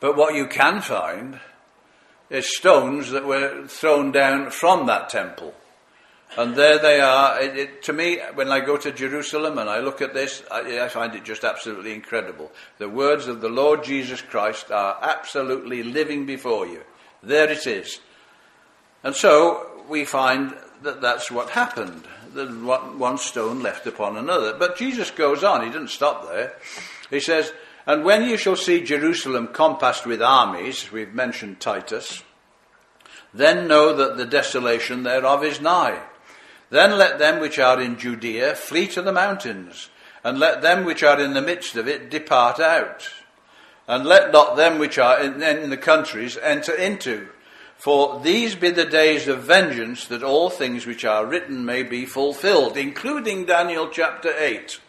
[0.00, 1.40] But what you can find
[2.30, 5.54] is stones that were thrown down from that temple.
[6.36, 7.40] And there they are.
[7.40, 10.80] It, it, to me, when I go to Jerusalem and I look at this, I,
[10.80, 12.52] I, find it just absolutely incredible.
[12.76, 16.82] The words of the Lord Jesus Christ are absolutely living before you.
[17.22, 18.00] There it is.
[19.02, 22.04] And so we find that that's what happened.
[22.34, 24.54] One stone left upon another.
[24.58, 25.64] But Jesus goes on.
[25.64, 26.54] He didn't stop there.
[27.10, 27.52] He says,
[27.86, 32.22] And when you shall see Jerusalem compassed with armies, we've mentioned Titus,
[33.32, 36.00] then know that the desolation thereof is nigh.
[36.70, 39.88] Then let them which are in Judea flee to the mountains,
[40.22, 43.08] and let them which are in the midst of it depart out.
[43.86, 47.28] And let not them which are in, in the countries enter into.
[47.78, 52.04] For these be the days of vengeance, that all things which are written may be
[52.06, 54.80] fulfilled, including Daniel chapter 8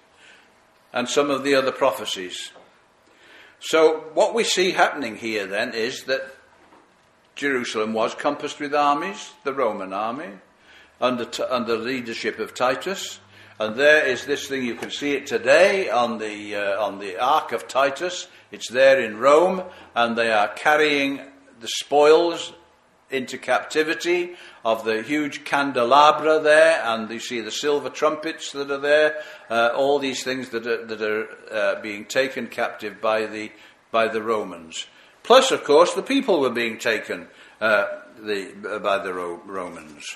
[0.91, 2.51] and some of the other prophecies.
[3.59, 6.35] So, what we see happening here then is that
[7.35, 10.39] Jerusalem was compassed with armies, the Roman army
[10.99, 13.19] under, under the leadership of Titus.
[13.59, 17.21] And there is this thing, you can see it today on the, uh, on the
[17.21, 18.27] Arch of Titus.
[18.51, 21.21] It's there in Rome, and they are carrying
[21.59, 22.53] the spoils
[23.11, 28.77] into captivity of the huge candelabra there, and you see the silver trumpets that are
[28.77, 29.15] there,
[29.49, 33.51] uh, all these things that are, that are uh, being taken captive by the,
[33.91, 34.85] by the Romans.
[35.23, 37.27] Plus, of course, the people were being taken
[37.61, 37.85] uh,
[38.19, 40.15] the, by the Ro- Romans.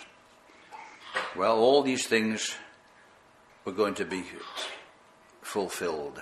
[1.35, 2.55] Well, all these things
[3.65, 4.23] were going to be
[5.41, 6.21] fulfilled.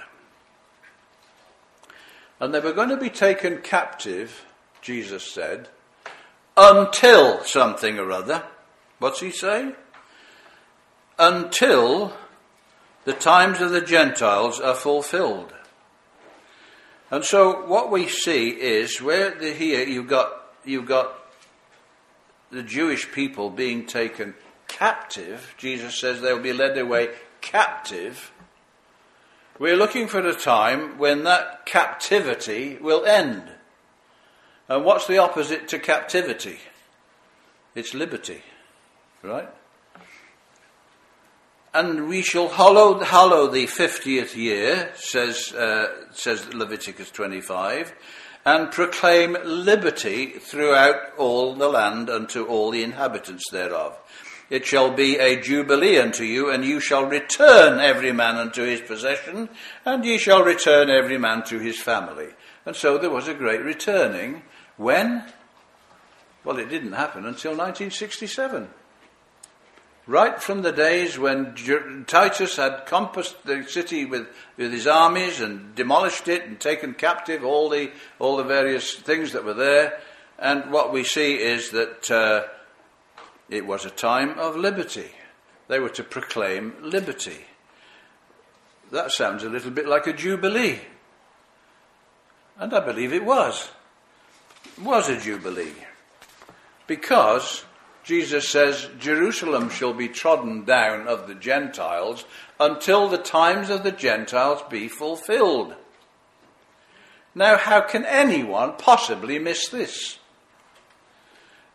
[2.39, 4.45] And they were going to be taken captive,
[4.81, 5.69] Jesus said,
[6.61, 8.43] until something or other.
[8.99, 9.73] What's he saying?
[11.17, 12.13] Until
[13.03, 15.51] the times of the Gentiles are fulfilled.
[17.09, 20.31] And so what we see is where the, here you've got
[20.63, 21.13] you've got
[22.51, 24.35] the Jewish people being taken
[24.67, 27.09] captive, Jesus says they'll be led away
[27.41, 28.31] captive.
[29.57, 33.51] We're looking for a time when that captivity will end.
[34.71, 36.57] And what's the opposite to captivity?
[37.75, 38.41] It's liberty,
[39.21, 39.49] right?
[41.73, 47.93] And we shall hallow, hallow the 50th year, says, uh, says Leviticus 25,
[48.45, 53.99] and proclaim liberty throughout all the land unto all the inhabitants thereof.
[54.49, 58.79] It shall be a jubilee unto you, and you shall return every man unto his
[58.79, 59.49] possession,
[59.83, 62.29] and ye shall return every man to his family.
[62.65, 64.43] And so there was a great returning.
[64.81, 65.23] When?
[66.43, 68.67] Well, it didn't happen until 1967.
[70.07, 71.53] Right from the days when
[72.07, 77.45] Titus had compassed the city with, with his armies and demolished it and taken captive
[77.45, 79.99] all the, all the various things that were there.
[80.39, 82.47] And what we see is that uh,
[83.49, 85.11] it was a time of liberty.
[85.67, 87.45] They were to proclaim liberty.
[88.91, 90.79] That sounds a little bit like a jubilee.
[92.57, 93.69] And I believe it was.
[94.79, 95.73] Was a jubilee.
[96.87, 97.65] Because
[98.03, 102.25] Jesus says, Jerusalem shall be trodden down of the Gentiles
[102.59, 105.75] until the times of the Gentiles be fulfilled.
[107.33, 110.19] Now, how can anyone possibly miss this?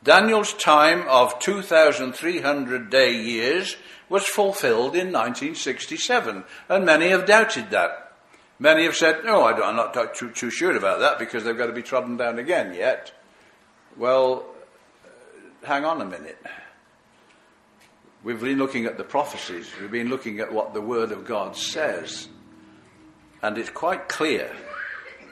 [0.03, 3.77] Daniel's time of 2,300 day years
[4.09, 8.06] was fulfilled in 1967, and many have doubted that.
[8.59, 11.67] Many have said, no, I am not too, too sure about that because they've got
[11.67, 13.13] to be trodden down again yet.
[13.97, 14.47] Well,
[15.05, 16.39] uh, hang on a minute.
[18.25, 21.57] We've been looking at the prophecies, we've been looking at what the Word of God
[21.57, 22.29] says.
[23.43, 24.51] And it's quite clear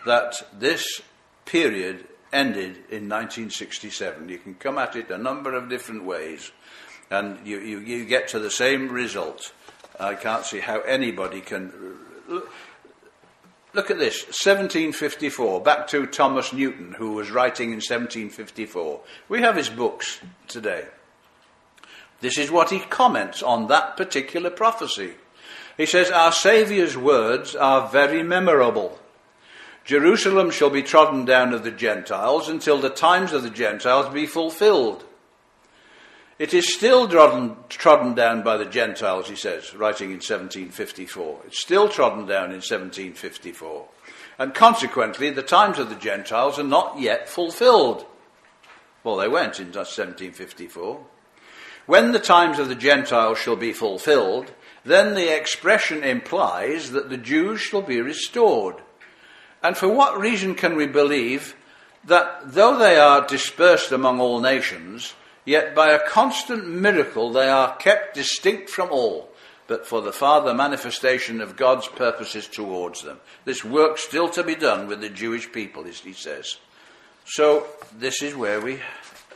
[0.07, 1.01] that this
[1.47, 4.29] period ended in 1967.
[4.29, 6.53] You can come at it a number of different ways,
[7.11, 9.53] and you, you, you get to the same result.
[9.99, 11.73] I can't see how anybody can.
[12.31, 12.41] Uh,
[13.75, 19.01] Look at this 1754, back to Thomas Newton, who was writing in 1754.
[19.29, 20.87] We have his books today.
[22.21, 25.15] This is what he comments on that particular prophecy.
[25.77, 28.97] He says, Our Saviour's words are very memorable.
[29.85, 34.27] Jerusalem shall be trodden down of the Gentiles until the times of the Gentiles be
[34.27, 35.05] fulfilled.
[36.39, 41.43] It is still trodden, trodden, down by the Gentiles, he says, writing in 1754.
[41.47, 43.87] It's still trodden down in 1754.
[44.39, 48.05] And consequently, the times of the Gentiles are not yet fulfilled.
[49.05, 51.07] Well, they weren't in 1754.
[51.87, 54.53] When the times of the Gentiles shall be fulfilled,
[54.85, 58.77] then the expression implies that the Jews shall be restored.
[59.63, 61.55] And for what reason can we believe
[62.05, 65.15] that though they are dispersed among all nations,
[65.45, 69.29] yet by a constant miracle they are kept distinct from all,
[69.67, 73.21] but for the farther manifestation of God's purposes towards them?
[73.45, 76.59] This work still to be done with the Jewish people, as he says.
[77.27, 77.67] So
[77.97, 78.81] this is where we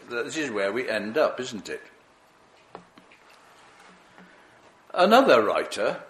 [0.09, 1.83] this is where we end up, isn't it?
[4.95, 6.01] Another writer,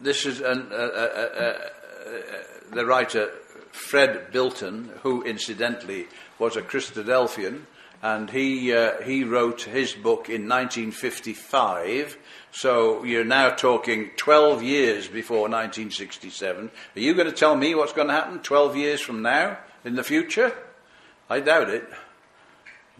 [0.00, 1.58] this is an, uh, uh,
[2.72, 3.30] the writer
[3.70, 6.08] Fred Bilton, who incidentally
[6.38, 7.66] was a Christadelphian,
[8.04, 12.18] and he, uh, he wrote his book in 1955.
[12.52, 16.70] So you're now talking 12 years before 1967.
[16.94, 19.94] Are you going to tell me what's going to happen 12 years from now in
[19.94, 20.52] the future?
[21.30, 21.88] I doubt it.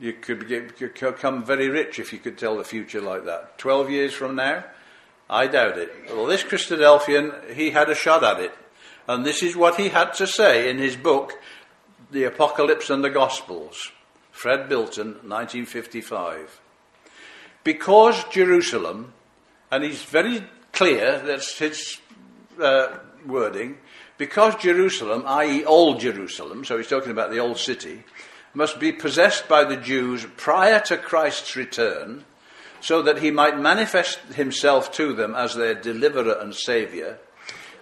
[0.00, 3.58] You could, become very rich if you could tell the future like that.
[3.58, 4.64] 12 years from now?
[5.28, 5.92] I doubt it.
[6.08, 8.54] Well, this Christadelphian, he had a shot at it.
[9.06, 11.34] And this is what he had to say in his book,
[12.10, 13.92] The Apocalypse and the Gospels.
[14.34, 16.60] Fred Bilton, 1955.
[17.62, 19.14] Because Jerusalem,
[19.70, 21.98] and he's very clear, that's his
[22.60, 23.78] uh, wording,
[24.18, 28.02] because Jerusalem, i.e., Old Jerusalem, so he's talking about the Old City,
[28.52, 32.24] must be possessed by the Jews prior to Christ's return,
[32.80, 37.18] so that he might manifest himself to them as their deliverer and saviour,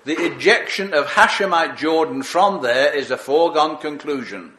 [0.05, 4.53] the ejection of Hashemite Jordan from there is a foregone conclusion.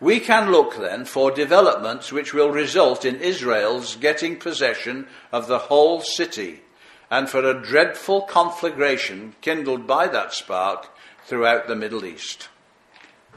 [0.00, 5.58] We can look then for developments which will result in Israel's getting possession of the
[5.58, 6.62] whole city
[7.10, 10.88] and for a dreadful conflagration kindled by that spark
[11.26, 12.48] throughout the Middle East.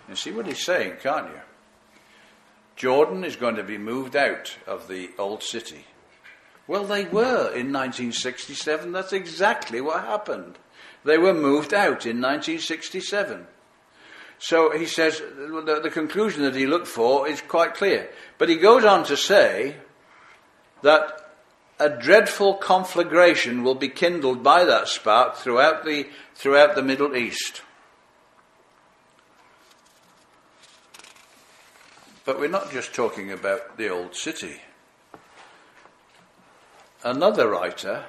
[0.07, 1.41] You see what he's saying, can't you?
[2.75, 5.85] Jordan is going to be moved out of the old city.
[6.65, 8.91] Well, they were in 1967.
[8.91, 10.57] That's exactly what happened.
[11.03, 13.47] They were moved out in 1967.
[14.43, 18.09] So he says the, the, conclusion that he looked for is quite clear.
[18.37, 19.77] But he goes on to say
[20.81, 21.31] that
[21.79, 27.61] a dreadful conflagration will be kindled by that spark throughout the, throughout the Middle East.
[32.25, 34.59] But we're not just talking about the old city.
[37.01, 38.03] Another writer,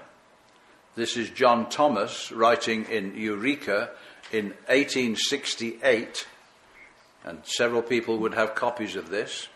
[0.96, 3.90] this is John Thomas, writing in Eureka
[4.34, 6.26] in 1868,
[7.24, 9.48] and several people would have copies of this.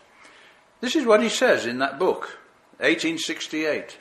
[0.79, 2.39] This is what he says in that book,
[2.77, 3.97] 1868.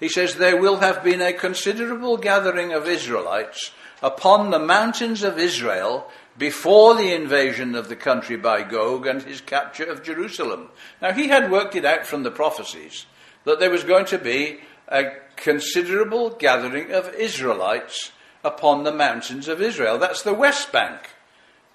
[0.00, 3.70] He says, There will have been a considerable gathering of Israelites
[4.02, 9.40] upon the mountains of Israel before the invasion of the country by Gog and his
[9.40, 10.68] capture of Jerusalem.
[11.00, 13.06] Now, he had worked it out from the prophecies
[13.44, 18.12] that there was going to be a considerable gathering of Israelites
[18.48, 19.98] upon the mountains of Israel.
[19.98, 20.98] That's the West Bank.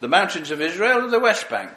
[0.02, 1.72] The mountains of Israel are the West Bank.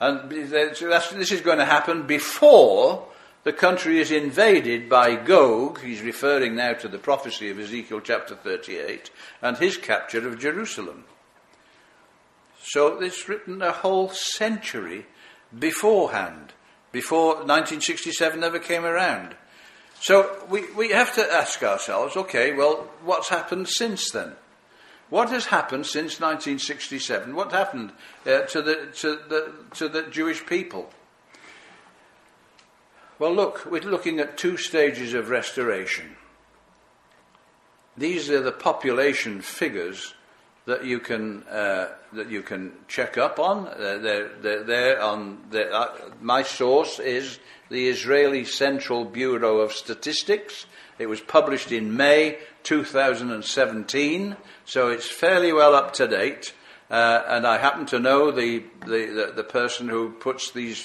[0.00, 3.08] And this is going to happen before
[3.44, 5.80] the country is invaded by Gog.
[5.80, 9.10] He's referring now to the prophecy of Ezekiel chapter 38
[9.40, 11.04] and his capture of Jerusalem.
[12.62, 15.06] So it's written a whole century
[15.58, 16.52] beforehand,
[16.92, 19.34] before 1967 ever came around.
[20.00, 24.32] So we, we have to ask ourselves okay, well, what's happened since then?
[25.10, 27.34] What has happened since 1967?
[27.34, 27.92] What happened
[28.26, 30.90] uh, to, the, to, the, to the Jewish people?
[33.18, 36.16] Well, look, we're looking at two stages of restoration.
[37.96, 40.14] These are the population figures
[40.68, 43.66] that you can uh, that you can check up on.
[43.66, 45.86] Uh, they're, they're, they're on uh,
[46.20, 47.38] my source is
[47.70, 50.66] the Israeli Central Bureau of Statistics.
[50.98, 56.52] It was published in May 2017, so it's fairly well up to date.
[56.90, 60.82] Uh, and I happen to know the, the, the, the, person who puts these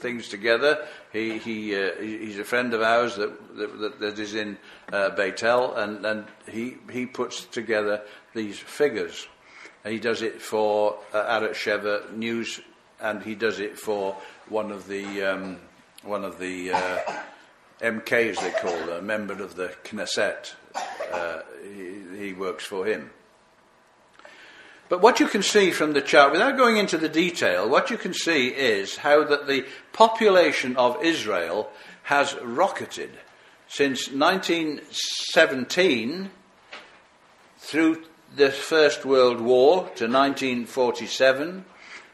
[0.00, 0.86] things together.
[1.14, 4.58] He, he, uh, he's a friend of ours that, that, that is in
[4.92, 8.02] uh, Beit El, and, and he, he puts together
[8.36, 9.26] these figures.
[9.84, 12.60] And he does it for uh, Arutz Sheva News,
[13.00, 14.16] and he does it for
[14.48, 15.58] one of the, um,
[16.04, 16.98] one of the uh,
[17.80, 20.52] MKs, they call them, a member of the Knesset.
[21.12, 23.10] Uh, he, he works for him.
[24.88, 27.98] But what you can see from the chart, without going into the detail, what you
[27.98, 31.70] can see is how that the population of Israel
[32.04, 33.10] has rocketed
[33.68, 36.30] since 1917
[37.58, 41.64] through the First World War to 1947,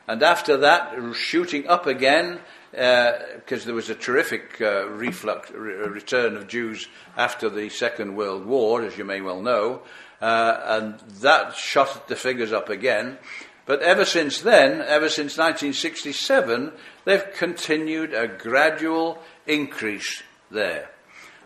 [0.09, 2.41] and after that, shooting up again
[2.73, 8.17] because uh, there was a terrific uh, reflux, re- return of Jews after the Second
[8.17, 9.83] World War, as you may well know,
[10.23, 13.19] uh, and that shot the figures up again.
[13.67, 16.73] But ever since then, ever since 1967,
[17.05, 20.91] they've continued a gradual increase there.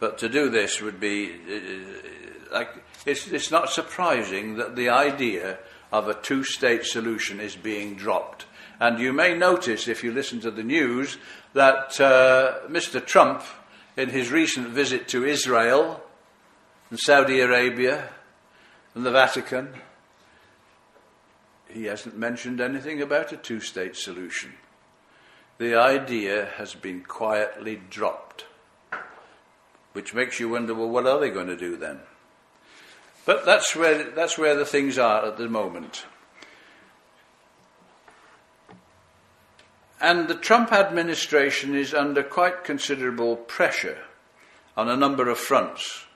[0.00, 2.68] But to do this would be uh, like,
[3.06, 5.58] it's, it's not surprising that the idea
[5.90, 8.44] of a two state solution is being dropped.
[8.80, 11.16] And you may notice, if you listen to the news,
[11.54, 13.04] that uh, Mr.
[13.04, 13.42] Trump,
[13.96, 16.00] in his recent visit to Israel
[16.90, 18.10] and Saudi Arabia
[18.98, 19.74] and the Vatican,
[21.68, 24.54] he hasn't mentioned anything about a two state solution.
[25.58, 28.46] The idea has been quietly dropped,
[29.92, 32.00] which makes you wonder well, what are they going to do then?
[33.24, 36.04] But that's where, that's where the things are at the moment.
[40.00, 43.98] And the Trump administration is under quite considerable pressure
[44.76, 46.07] on a number of fronts.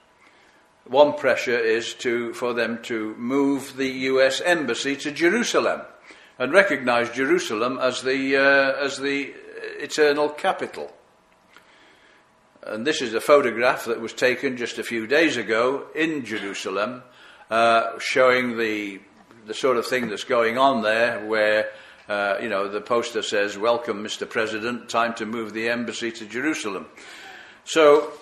[0.86, 5.82] One pressure is to, for them to move the US embassy to Jerusalem
[6.38, 9.32] and recognize Jerusalem as the, uh, as the
[9.78, 10.92] eternal capital.
[12.64, 17.02] And this is a photograph that was taken just a few days ago in Jerusalem,
[17.50, 19.00] uh, showing the,
[19.46, 21.70] the sort of thing that's going on there, where
[22.08, 24.28] uh, you know the poster says, "Welcome, Mr.
[24.28, 24.88] President.
[24.88, 26.86] Time to move the embassy to Jerusalem."
[27.64, 28.12] So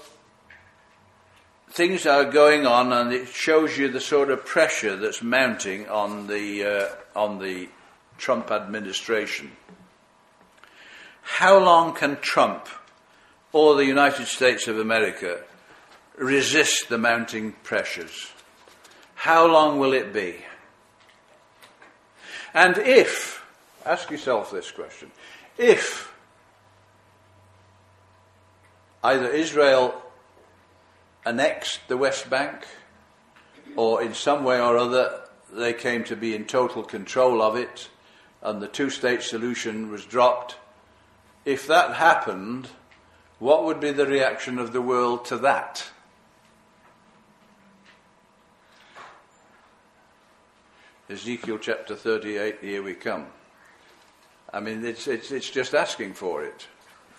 [1.70, 6.26] things are going on, and it shows you the sort of pressure that's mounting on
[6.26, 7.68] the uh, on the
[8.18, 9.52] Trump administration.
[11.22, 12.68] How long can Trump
[13.52, 15.40] or the United States of America
[16.16, 18.32] resist the mounting pressures?
[19.14, 20.36] How long will it be?
[22.52, 23.44] And if,
[23.86, 25.10] ask yourself this question,
[25.56, 26.12] if
[29.04, 30.02] either Israel
[31.24, 32.66] annexed the West Bank
[33.76, 37.88] or in some way or other they came to be in total control of it
[38.42, 40.56] and the two state solution was dropped,
[41.44, 42.68] if that happened,
[43.38, 45.90] what would be the reaction of the world to that?
[51.08, 53.26] Ezekiel chapter 38, here we come.
[54.52, 56.68] I mean, it's, it's, it's just asking for it.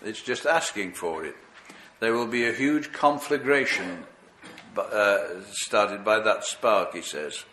[0.02, 1.36] It's just asking for it.
[2.02, 4.02] There will be a huge conflagration
[4.76, 5.18] uh,
[5.52, 7.44] started by that spark, he says.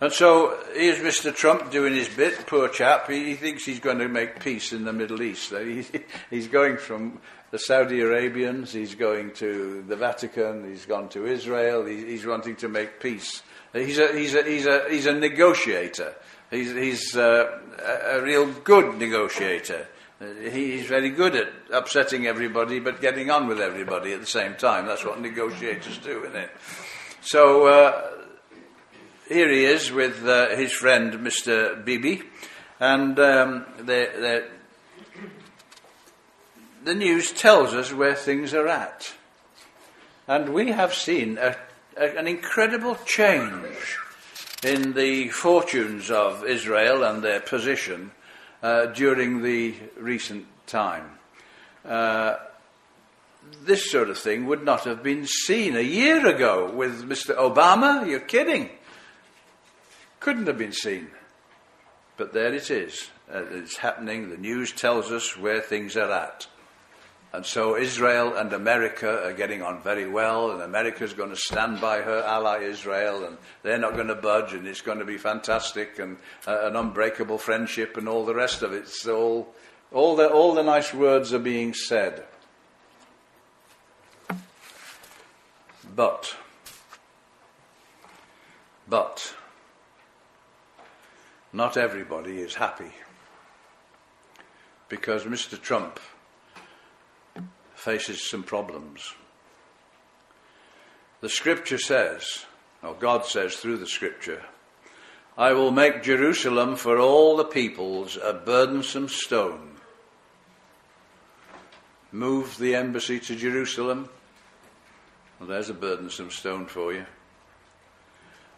[0.00, 1.32] And so here's Mr.
[1.32, 3.08] Trump doing his bit, poor chap.
[3.08, 5.52] He, he thinks he's going to make peace in the Middle East.
[5.52, 5.86] He,
[6.30, 7.20] he's going from
[7.52, 12.56] the Saudi Arabians, he's going to the Vatican, he's gone to Israel, he, he's wanting
[12.56, 13.44] to make peace.
[13.72, 16.16] He's a, he's a, he's a, he's a negotiator.
[16.50, 19.86] He's, he's uh, a, a real good negotiator.
[20.20, 24.86] He's very good at upsetting everybody but getting on with everybody at the same time.
[24.86, 26.50] That's what negotiators do, isn't it?
[27.20, 28.10] So uh,
[29.28, 31.84] here he is with uh, his friend Mr.
[31.84, 32.22] Bibi,
[32.80, 34.42] and um, the
[36.84, 39.12] news tells us where things are at.
[40.26, 41.56] And we have seen a,
[41.96, 43.98] a, an incredible change
[44.64, 48.10] in the fortunes of Israel and their position
[48.62, 51.18] uh, during the recent time.
[51.84, 52.36] Uh,
[53.64, 57.36] this sort of thing would not have been seen a year ago with Mr.
[57.36, 58.06] Obama.
[58.06, 58.70] You're kidding.
[60.20, 61.08] Couldn't have been seen.
[62.16, 63.08] But there it is.
[63.32, 64.28] Uh, it's happening.
[64.28, 66.46] The news tells us where things are at.
[67.32, 71.36] And so Israel and America are getting on very well, and America is going to
[71.36, 75.04] stand by her ally Israel, and they're not going to budge, and it's going to
[75.04, 76.16] be fantastic, and
[76.46, 78.88] uh, an unbreakable friendship, and all the rest of it.
[78.88, 79.54] So all,
[79.92, 82.24] all, the, all the nice words are being said.
[85.94, 86.34] But,
[88.88, 89.34] but,
[91.52, 92.92] not everybody is happy.
[94.88, 95.60] Because Mr.
[95.60, 96.00] Trump
[97.88, 99.14] faces some problems.
[101.22, 102.44] The scripture says,
[102.82, 104.42] or God says through the scripture,
[105.38, 109.76] I will make Jerusalem for all the peoples a burdensome stone.
[112.12, 114.10] Move the embassy to Jerusalem.
[115.40, 117.06] Well, there's a burdensome stone for you.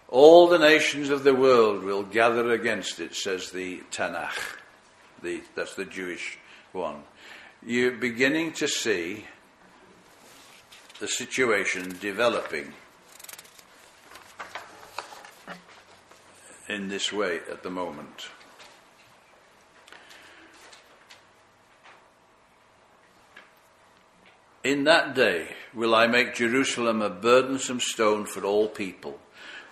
[0.09, 4.57] All the nations of the world will gather against it, says the Tanakh.
[5.23, 6.37] The, that's the Jewish
[6.73, 7.05] one
[7.65, 9.27] you're beginning to see
[10.99, 12.73] the situation developing
[16.69, 18.29] in this way at the moment.
[24.63, 29.19] In that day will I make Jerusalem a burdensome stone for all people.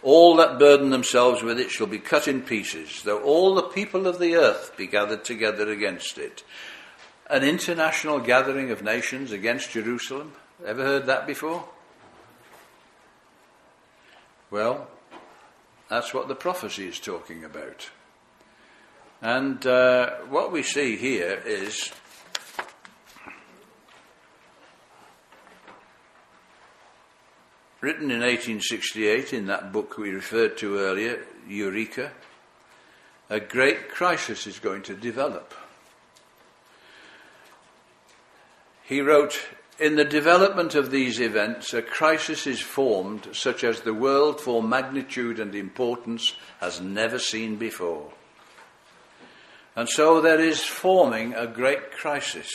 [0.03, 4.07] All that burden themselves with it shall be cut in pieces, though all the people
[4.07, 6.45] of the earth be gathered together against it
[7.29, 10.33] an international gathering of nations against Jerusalem.
[10.65, 11.69] Ever heard that before?
[14.51, 14.89] Well,
[15.89, 17.91] that's what the prophecy is talking about.
[19.21, 21.91] And uh, what we see here is
[27.81, 32.13] written in 1868 in that book we referred to earlier, Eureka,
[33.29, 35.53] a great crisis is going to develop.
[38.89, 39.39] He wrote,
[39.79, 44.63] In the development of these events, a crisis is formed such as the world for
[44.63, 48.11] magnitude and importance has never seen before.
[49.77, 52.51] And so there is forming a great crisis.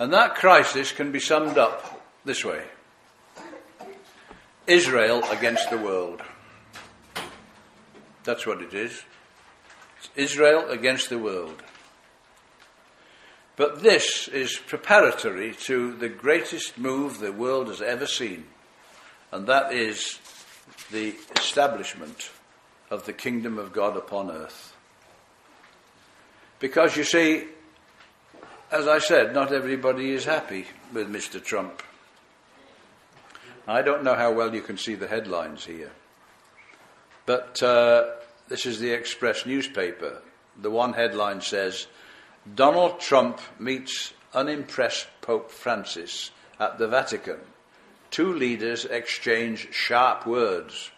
[0.00, 2.64] And that crisis can be summed up this way
[4.66, 6.22] Israel against the world.
[8.24, 9.02] That's what it is.
[9.98, 11.62] It's Israel against the world.
[13.58, 18.44] But this is preparatory to the greatest move the world has ever seen,
[19.32, 20.20] and that is
[20.92, 22.30] the establishment
[22.88, 24.76] of the kingdom of God upon earth.
[26.60, 27.48] Because you see,
[28.70, 31.42] as I said, not everybody is happy with Mr.
[31.42, 31.82] Trump.
[33.66, 35.90] I don't know how well you can see the headlines here,
[37.26, 38.10] but uh,
[38.46, 40.22] this is the Express newspaper.
[40.62, 41.88] The one headline says,
[42.54, 46.30] Donald Trump meets unimpressed Pope Francis
[46.60, 47.38] at the Vatican.
[48.10, 50.90] Two leaders exchange sharp words.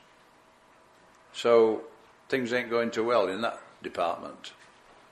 [1.32, 1.82] So
[2.28, 4.53] things ain't going too well in that department.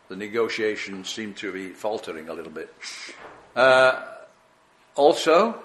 [0.09, 2.73] The negotiations seem to be faltering a little bit.
[3.55, 4.05] Uh,
[4.95, 5.61] also,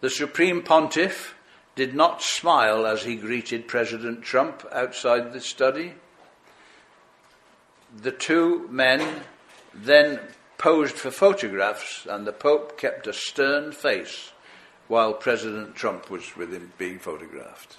[0.00, 1.34] the Supreme Pontiff
[1.74, 5.94] did not smile as he greeted President Trump outside the study
[8.00, 9.22] the two men
[9.74, 10.20] then
[10.58, 14.32] posed for photographs, and the Pope kept a stern face
[14.88, 17.76] while President Trump was with him being photographed.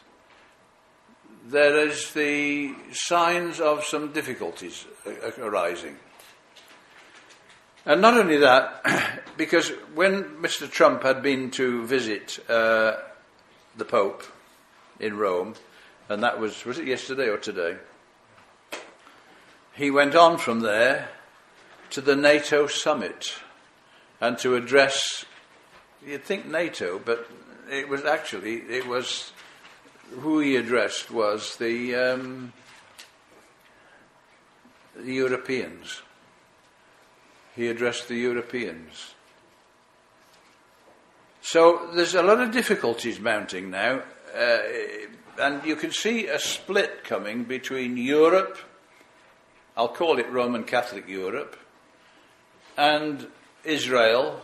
[1.45, 4.85] There is the signs of some difficulties
[5.37, 5.97] arising.
[7.85, 10.69] And not only that, because when Mr.
[10.69, 12.95] Trump had been to visit uh,
[13.77, 14.23] the Pope
[14.99, 15.55] in Rome,
[16.07, 17.77] and that was, was it yesterday or today?
[19.75, 21.09] He went on from there
[21.89, 23.33] to the NATO summit
[24.21, 25.25] and to address,
[26.05, 27.27] you'd think NATO, but
[27.71, 29.31] it was actually, it was,
[30.19, 32.53] who he addressed was the, um,
[34.95, 36.03] the Europeans.
[37.55, 39.15] He addressed the Europeans.
[41.41, 44.03] So there's a lot of difficulties mounting now,
[44.37, 44.59] uh,
[45.39, 48.57] and you can see a split coming between Europe,
[49.75, 51.57] I'll call it Roman Catholic Europe,
[52.77, 53.27] and
[53.63, 54.41] Israel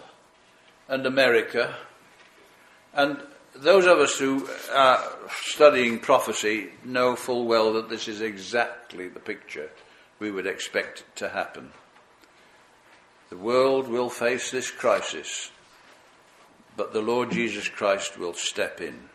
[0.88, 1.76] and America.
[2.94, 3.22] And
[3.56, 5.04] those of us who are
[5.44, 9.70] studying prophecy know full well that this is exactly the picture
[10.20, 11.72] we would expect to happen.
[13.30, 15.52] The world will face this crisis,
[16.76, 19.10] but the Lord Jesus Christ will step in.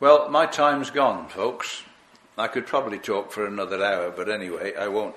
[0.00, 1.82] Well, my time's gone, folks.
[2.40, 5.14] I could probably talk for another hour, but anyway, I won't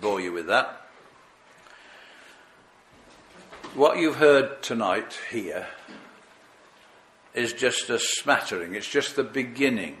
[0.00, 0.80] bore you with that.
[3.74, 5.68] What you've heard tonight here
[7.34, 9.98] is just a smattering, it's just the beginning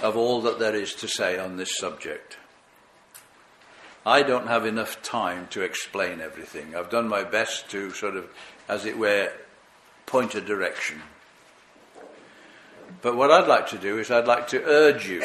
[0.00, 2.36] of all that there is to say on this subject.
[4.06, 6.76] I don't have enough time to explain everything.
[6.76, 8.30] I've done my best to sort of,
[8.68, 9.32] as it were,
[10.06, 11.02] point a direction.
[13.00, 15.22] But what I'd like to do is I'd like to urge you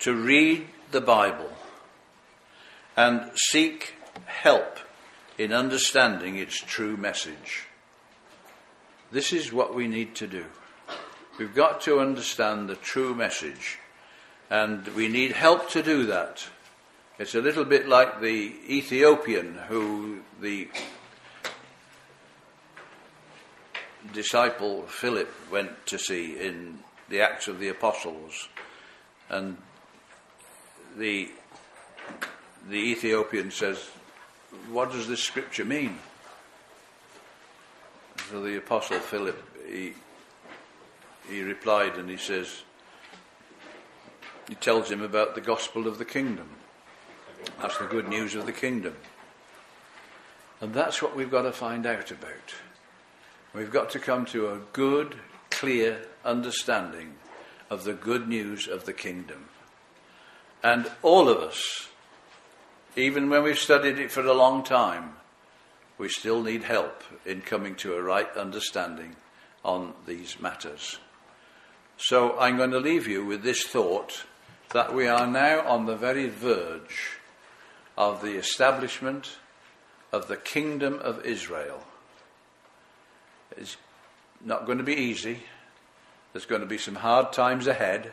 [0.00, 1.50] to read the Bible
[2.96, 3.94] and seek
[4.26, 4.78] help
[5.38, 7.66] in understanding its true message.
[9.10, 10.44] This is what we need to do.
[11.38, 13.78] We've got to understand the true message,
[14.50, 16.46] and we need help to do that.
[17.18, 20.68] It's a little bit like the Ethiopian who the
[24.12, 26.78] disciple Philip went to see in
[27.08, 28.48] the Acts of the Apostles.
[29.28, 29.56] And
[30.96, 31.30] the,
[32.68, 33.78] the Ethiopian says,
[34.70, 35.98] What does this scripture mean?
[38.30, 39.94] So the Apostle Philip, he,
[41.28, 42.62] he replied and he says,
[44.48, 46.48] he tells him about the gospel of the kingdom.
[47.60, 48.96] That's the good news of the kingdom.
[50.60, 52.54] And that's what we've got to find out about.
[53.54, 55.16] We've got to come to a good,
[55.50, 57.14] clear understanding
[57.68, 59.48] of the good news of the kingdom.
[60.62, 61.88] And all of us,
[62.96, 65.16] even when we've studied it for a long time,
[65.98, 69.16] we still need help in coming to a right understanding
[69.64, 70.98] on these matters.
[71.98, 74.24] So I'm going to leave you with this thought
[74.72, 77.18] that we are now on the very verge
[77.98, 79.36] of the establishment
[80.10, 81.84] of the kingdom of Israel.
[83.56, 83.76] It's
[84.44, 85.42] not going to be easy.
[86.32, 88.12] There's going to be some hard times ahead.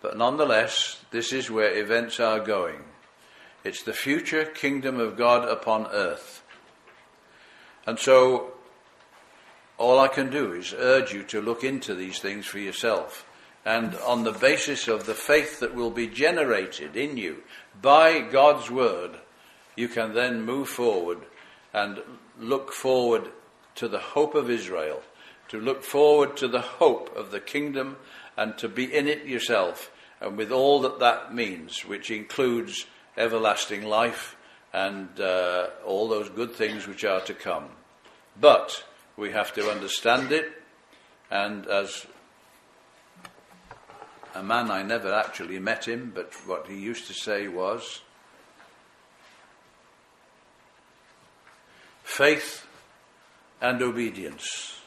[0.00, 2.84] But nonetheless, this is where events are going.
[3.64, 6.42] It's the future kingdom of God upon earth.
[7.86, 8.52] And so,
[9.78, 13.24] all I can do is urge you to look into these things for yourself.
[13.64, 17.42] And on the basis of the faith that will be generated in you
[17.80, 19.18] by God's word,
[19.76, 21.18] you can then move forward
[21.72, 22.00] and
[22.38, 23.30] look forward
[23.78, 25.02] to the hope of Israel,
[25.48, 27.96] to look forward to the hope of the kingdom
[28.36, 33.84] and to be in it yourself, and with all that that means, which includes everlasting
[33.84, 34.36] life
[34.72, 37.68] and uh, all those good things which are to come.
[38.40, 38.84] But
[39.16, 40.50] we have to understand it,
[41.30, 42.06] and as
[44.34, 48.02] a man I never actually met him, but what he used to say was,
[52.02, 52.67] faith
[53.60, 54.80] and obedience.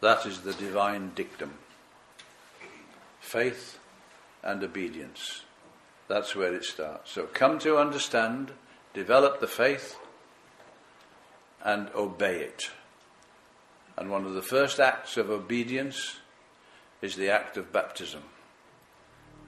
[0.00, 1.54] That is the divine dictum.
[3.20, 3.78] Faith
[4.42, 5.42] and obedience.
[6.08, 7.12] That's where it starts.
[7.12, 8.52] So come to understand,
[8.94, 9.96] develop the faith,
[11.64, 12.70] and obey it.
[13.96, 16.16] And one of the first acts of obedience
[17.02, 18.22] is the act of baptism.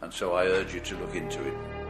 [0.03, 1.82] And so I urge you to look into it.